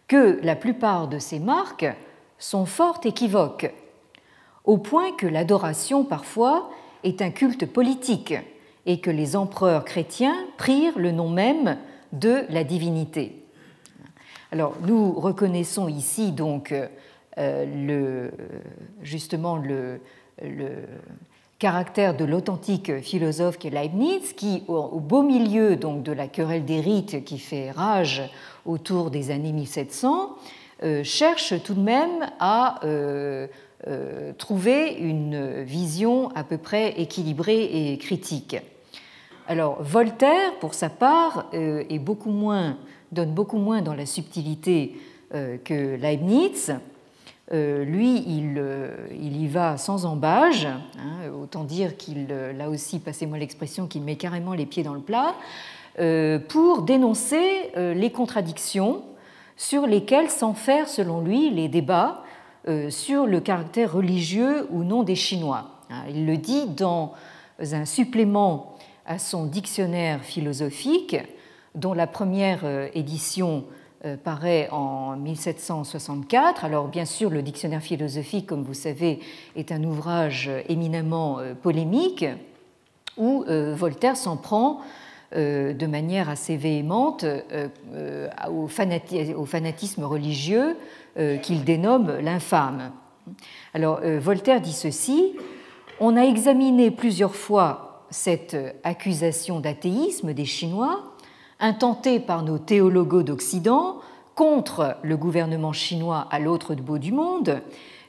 [0.07, 1.85] que la plupart de ces marques
[2.39, 3.71] sont fort équivoques,
[4.65, 6.69] au point que l'adoration parfois
[7.03, 8.33] est un culte politique
[8.85, 11.77] et que les empereurs chrétiens prirent le nom même
[12.13, 13.43] de la divinité.
[14.51, 16.73] Alors nous reconnaissons ici donc
[17.37, 18.31] euh, le,
[19.01, 19.99] justement le,
[21.57, 26.81] caractère de l'authentique philosophe qu'est Leibniz, qui, au, beau milieu donc de la querelle des
[26.81, 28.21] rites qui fait rage
[28.65, 30.35] autour des années 1700,
[30.83, 33.47] euh, cherche tout de même à euh,
[34.37, 38.57] trouver une vision à peu près équilibrée et critique.
[39.45, 41.83] Alors Voltaire, pour sa part, euh,
[43.11, 44.95] donne beaucoup moins dans la subtilité
[45.35, 46.73] euh, que Leibniz.
[47.51, 53.85] Euh, lui, il, y va sans embâge, hein, autant dire qu'il, là aussi, passez-moi l'expression,
[53.85, 55.35] qu'il met carrément les pieds dans le plat,
[56.47, 59.03] pour dénoncer les contradictions
[59.57, 62.23] sur lesquelles s'enferment, selon lui, les débats
[62.89, 65.69] sur le caractère religieux ou non des Chinois.
[65.91, 67.13] Hein, il le dit dans
[67.59, 68.72] un supplément
[69.05, 71.17] à son dictionnaire philosophique,
[71.75, 73.65] dont la première euh, édition
[74.05, 76.65] euh, paraît en 1764.
[76.65, 79.19] Alors bien sûr, le dictionnaire philosophique, comme vous savez,
[79.55, 82.25] est un ouvrage éminemment euh, polémique.
[83.17, 84.81] où Voltaire s'en prend
[85.35, 87.25] de manière assez véhémente
[88.49, 88.67] au
[89.45, 90.75] fanatisme religieux
[91.43, 92.91] qu'il dénomme l'infâme.
[93.75, 95.35] Alors Voltaire dit ceci,
[95.99, 101.03] on a examiné plusieurs fois cette accusation d'athéisme des Chinois,
[101.59, 103.99] intentée par nos théologos d'Occident
[104.35, 107.61] contre le gouvernement chinois à l'autre bout du monde.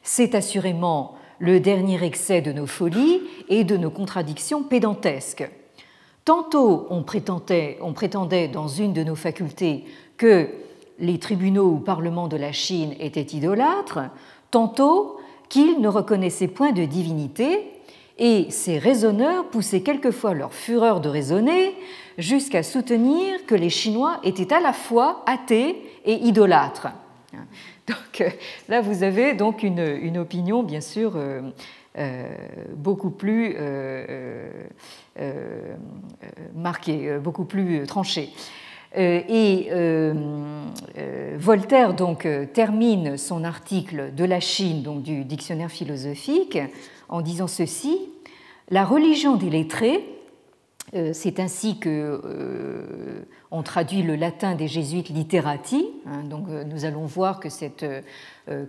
[0.03, 5.49] C'est assurément le dernier excès de nos folies et de nos contradictions pédantesques.
[6.25, 9.85] Tantôt on prétendait, on prétendait dans une de nos facultés
[10.17, 10.49] que
[10.99, 14.01] les tribunaux ou parlements de la Chine étaient idolâtres,
[14.51, 15.19] tantôt
[15.49, 17.74] qu'ils ne reconnaissaient point de divinité,
[18.19, 21.75] et ces raisonneurs poussaient quelquefois leur fureur de raisonner
[22.19, 26.89] jusqu'à soutenir que les Chinois étaient à la fois athées et idolâtres.
[27.87, 28.31] Donc euh,
[28.69, 31.43] là, vous avez donc une, opinion, bien sûr, euh,
[31.99, 32.29] euh,
[32.77, 33.57] beaucoup plus
[36.55, 38.31] marquée, beaucoup plus tranchée.
[38.97, 39.71] Et
[41.37, 46.59] Voltaire donc termine son article de la Chine, donc du dictionnaire philosophique,
[47.09, 47.99] en disant ceci
[48.71, 50.15] La religion des lettrés,
[50.95, 55.89] euh, c'est ainsi que euh, on traduit le latin des jésuites literati.
[56.07, 57.85] Hein, donc euh, nous allons voir que cette,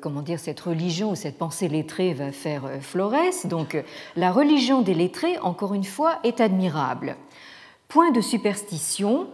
[0.01, 3.45] comment dire, cette religion ou cette pensée lettrée va faire florès.
[3.45, 3.81] Donc
[4.15, 7.17] la religion des lettrés, encore une fois, est admirable.
[7.87, 9.27] Point de superstition,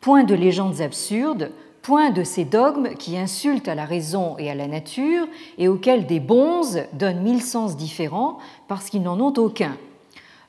[0.00, 1.50] point de légendes absurdes,
[1.86, 5.24] point de ces dogmes qui insultent à la raison et à la nature
[5.56, 9.76] et auxquels des bonzes donnent mille sens différents parce qu'ils n'en ont aucun.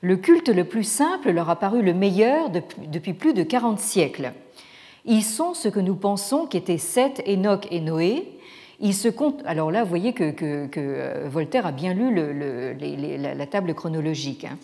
[0.01, 4.33] Le culte le plus simple leur a paru le meilleur depuis plus de 40 siècles.
[5.05, 8.27] Ils sont ce que nous pensons qu'étaient Seth, Enoch et Noé.
[8.79, 9.43] Ils se comptent.
[9.45, 10.33] Alors là, vous voyez que,
[10.75, 14.45] euh, Voltaire a bien lu la, table chronologique.
[14.45, 14.57] Hein.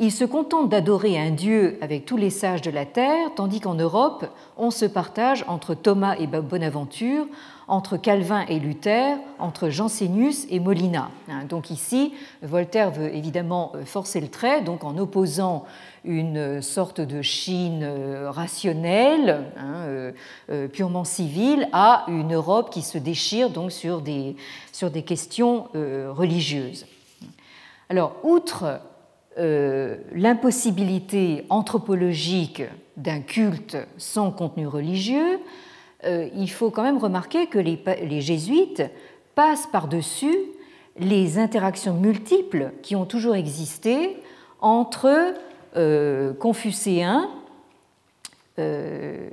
[0.00, 3.74] Ils se contentent d'adorer un Dieu avec tous les sages de la terre, tandis qu'en
[3.74, 4.26] Europe,
[4.56, 7.26] on se partage entre Thomas et Bonaventure,
[7.66, 11.10] entre Calvin et Luther, entre Jansénius et Molina.
[11.28, 15.64] Hein, donc ici, Voltaire veut évidemment euh, forcer le trait, donc en opposant
[16.04, 20.12] une sorte de Chine euh, rationnelle, hein,
[20.48, 24.36] euh, purement civile, à une Europe qui se déchire sur des,
[25.02, 26.86] questions religieuses.
[29.38, 32.64] L'impossibilité anthropologique
[32.96, 35.38] d'un culte sans contenu religieux,
[36.04, 38.82] euh, il faut quand même remarquer que les, jésuites
[39.34, 40.36] passent par-dessus
[40.98, 44.16] les interactions multiples qui ont toujours existé
[44.60, 45.34] entre
[45.76, 47.30] euh, confucéens,
[48.58, 49.28] euh,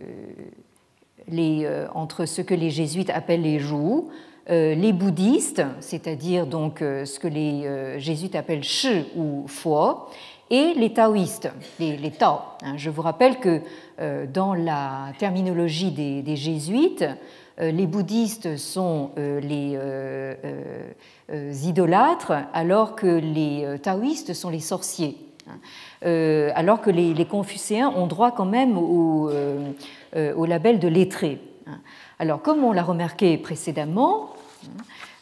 [1.93, 4.09] entre ce que les jésuites appellent les joues,
[4.47, 10.09] les bouddhistes, c'est-à-dire donc ce que les jésuites appellent shi ou foi,
[10.49, 12.39] et les taoïstes, les, Tao.
[12.61, 12.75] Hein.
[12.77, 13.61] Je vous rappelle que
[13.99, 17.05] euh, dans la terminologie des, jésuites,
[17.59, 19.79] euh, les bouddhistes sont euh, les
[21.67, 25.17] idolâtres, alors que les taoïstes sont les sorciers.
[25.47, 25.59] Hein.
[26.55, 29.29] alors que les, confucéens ont droit quand même au,
[30.15, 31.39] au label de lettré.
[31.67, 31.79] Hein.
[32.17, 34.34] Alors, comme on l'a remarqué précédemment,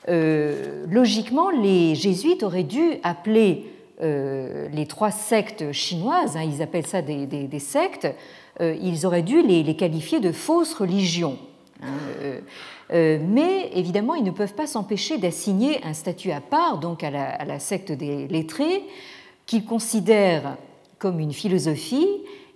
[0.07, 7.01] logiquement, les jésuites auraient dû appeler euh, les trois sectes chinoises, hein, ils appellent ça
[7.01, 8.07] des, sectes,
[8.59, 11.37] euh, ils auraient dû les, qualifier de fausses religions.
[11.81, 11.87] Hein,
[12.91, 17.11] euh, mais évidemment, ils ne peuvent pas s'empêcher d'assigner un statut à part donc à
[17.11, 18.83] la, secte des lettrés,
[19.45, 20.57] qu'ils considèrent
[20.97, 22.09] comme une philosophie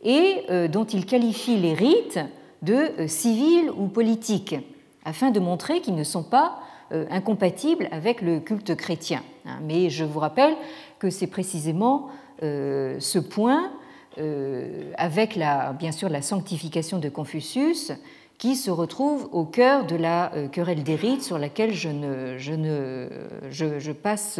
[0.03, 2.19] et dont ils qualifient les rites
[2.61, 4.55] de civils ou politiques,
[5.03, 6.59] afin de montrer qu'ils ne sont pas
[6.91, 9.21] incompatibles avec le culte chrétien.
[9.45, 10.55] Hein, mais je vous rappelle
[10.99, 12.09] que c'est précisément
[12.43, 13.71] euh, ce point,
[14.19, 17.91] euh, avec la, bien sûr la sanctification de Confucius,
[18.37, 22.37] qui se retrouve au cœur de la euh, querelle des rites sur laquelle je, ne,
[22.37, 23.09] je, ne,
[23.49, 24.39] je, passe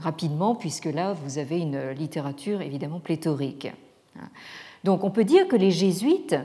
[0.00, 3.68] rapidement, puisque là, vous avez une littérature évidemment pléthorique.
[4.84, 6.36] Donc on peut dire que les jésuites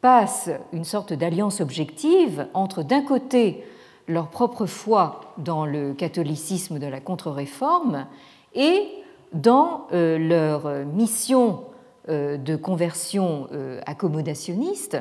[0.00, 3.64] passent une sorte d'alliance objective entre d'un côté
[4.08, 8.06] leur propre foi dans le catholicisme de la contre-réforme
[8.54, 8.88] et
[9.32, 11.60] dans euh, leur mission
[12.08, 14.98] euh, de conversion euh, accommodationniste,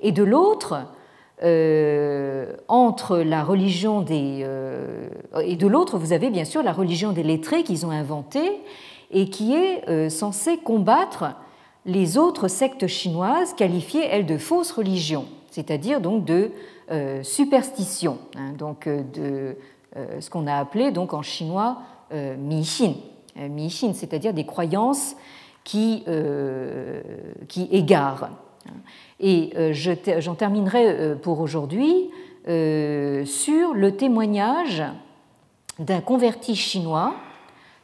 [0.00, 0.86] et de l'autre,
[2.68, 4.46] entre la religion des.
[5.42, 8.60] et de l'autre, vous avez bien sûr la religion des lettrés qu'ils ont inventée
[9.10, 11.34] et qui est censée combattre
[11.84, 16.50] les autres sectes chinoises qualifiées, elles, de fausses religions, c'est-à-dire donc de
[17.22, 19.56] superstition, hein, donc de
[20.20, 21.78] ce qu'on a appelé donc en chinois
[22.12, 22.94] euh, mi-xin,
[23.38, 25.16] euh, c'est-à-dire des croyances
[25.64, 26.04] qui,
[27.48, 28.30] qui égare.
[29.20, 29.52] Et
[30.18, 32.10] j'en terminerai pour aujourd'hui
[32.44, 34.82] sur le témoignage
[35.78, 37.14] d'un converti chinois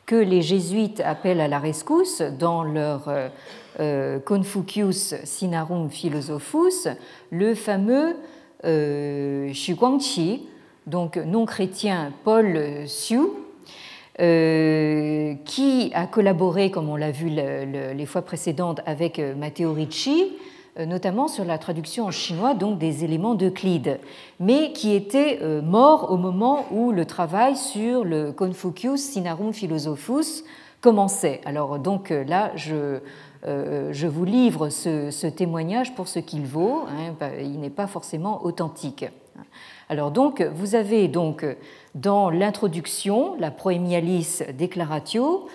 [0.08, 3.12] que les jésuites appellent à la rescousse dans leur
[3.78, 6.88] euh, Confucius Sinarum Philosophus,
[7.30, 8.16] le fameux
[8.64, 10.48] euh, Xu Guangqi,
[10.86, 13.20] donc non chrétien Paul Xiu,
[14.18, 20.32] euh, qui a collaboré, comme on l'a vu les fois précédentes, avec Matteo Ricci,
[20.78, 23.98] notamment sur la traduction en chinois donc des éléments d'Euclide,
[24.38, 30.44] mais qui était mort au moment où le travail sur le Confucius Sinarum Philosophus
[30.80, 31.40] commençait.
[31.44, 33.00] Alors donc là, je
[33.46, 36.84] euh, je vous livre ce, témoignage pour ce qu'il vaut.
[36.88, 39.06] Hein, bah, il n'est pas forcément authentique.
[39.88, 41.44] Alors donc, vous avez donc
[41.94, 45.46] dans l'introduction, la Proemialis Declaratio,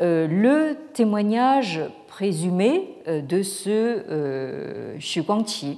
[0.00, 1.80] euh, le témoignage
[2.22, 5.76] présumé euh, de ce euh, Xu Guangqi,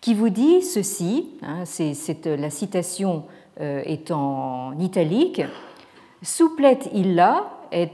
[0.00, 3.24] qui vous dit ceci, hein, c'est, la citation
[3.58, 5.42] est en italique,
[6.22, 7.90] Supplet illa et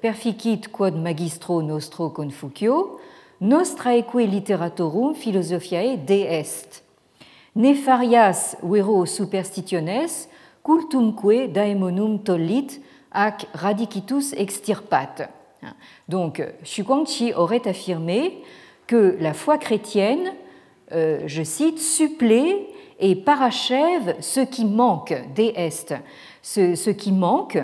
[0.00, 2.98] perficit quod magistro nostro confucio,
[3.42, 6.82] nostraeque literatorum philosophiae de est.
[7.54, 10.26] Nefarias vero superstitiones,
[10.64, 12.80] cultumque daemonum tollit,
[13.12, 15.28] ac radicitus extirpat.
[16.08, 18.42] Donc, Xu Guangqi aurait affirmé
[18.86, 20.32] que la foi chrétienne,
[20.92, 25.94] euh, je cite, supplée et parachève ce qui manque des Est,
[26.42, 27.58] ce, qui manque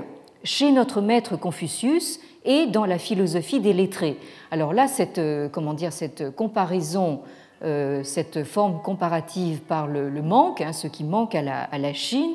[0.45, 4.19] chez notre maître Confucius et dans la philosophie des lettrés.
[4.53, 7.23] Alors là, cette, euh, comment dire, cette comparaison,
[7.65, 12.35] euh, cette forme comparative par le, manque, hein, ce qui manque à la, Chine,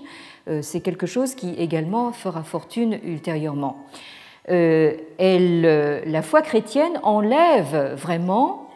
[0.61, 3.77] c'est quelque chose qui également fera fortune ultérieurement.
[4.47, 5.61] Elle,
[6.05, 8.69] la foi chrétienne enlève vraiment,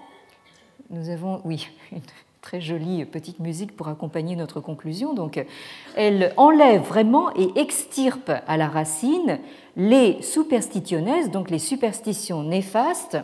[0.90, 2.02] nous avons, oui, une
[2.42, 5.14] très jolie petite musique pour accompagner notre conclusion.
[5.14, 5.44] Donc,
[5.96, 9.40] elle enlève vraiment et extirpe à la racine
[9.76, 13.18] les superstitionnes, donc les superstitions néfastes,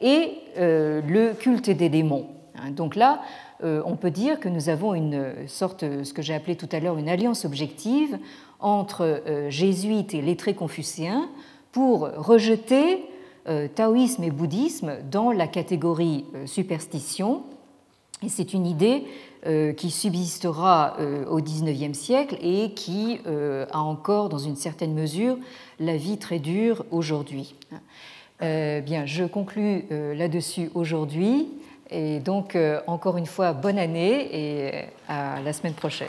[0.00, 2.26] et euh, le culte des démons.
[2.56, 3.20] Hein, donc là,
[3.62, 6.80] euh, on peut dire que nous avons une sorte, ce que j'ai appelé tout à
[6.80, 8.18] l'heure, une alliance objective
[8.58, 11.28] entre euh, jésuites et lettrés confucéens
[11.72, 13.04] pour rejeter
[13.74, 17.42] taoïsme et bouddhisme dans la catégorie superstition.
[18.22, 19.04] Et c'est une idée
[19.76, 20.96] qui subsistera
[21.28, 25.38] au XIXe siècle et qui a encore, dans une certaine mesure,
[25.80, 27.56] la vie très dure aujourd'hui.
[28.42, 31.48] Euh, bien, je conclus euh, là-dessus aujourd'hui.
[31.90, 36.08] Et donc, euh, encore une fois, bonne année et à la semaine prochaine.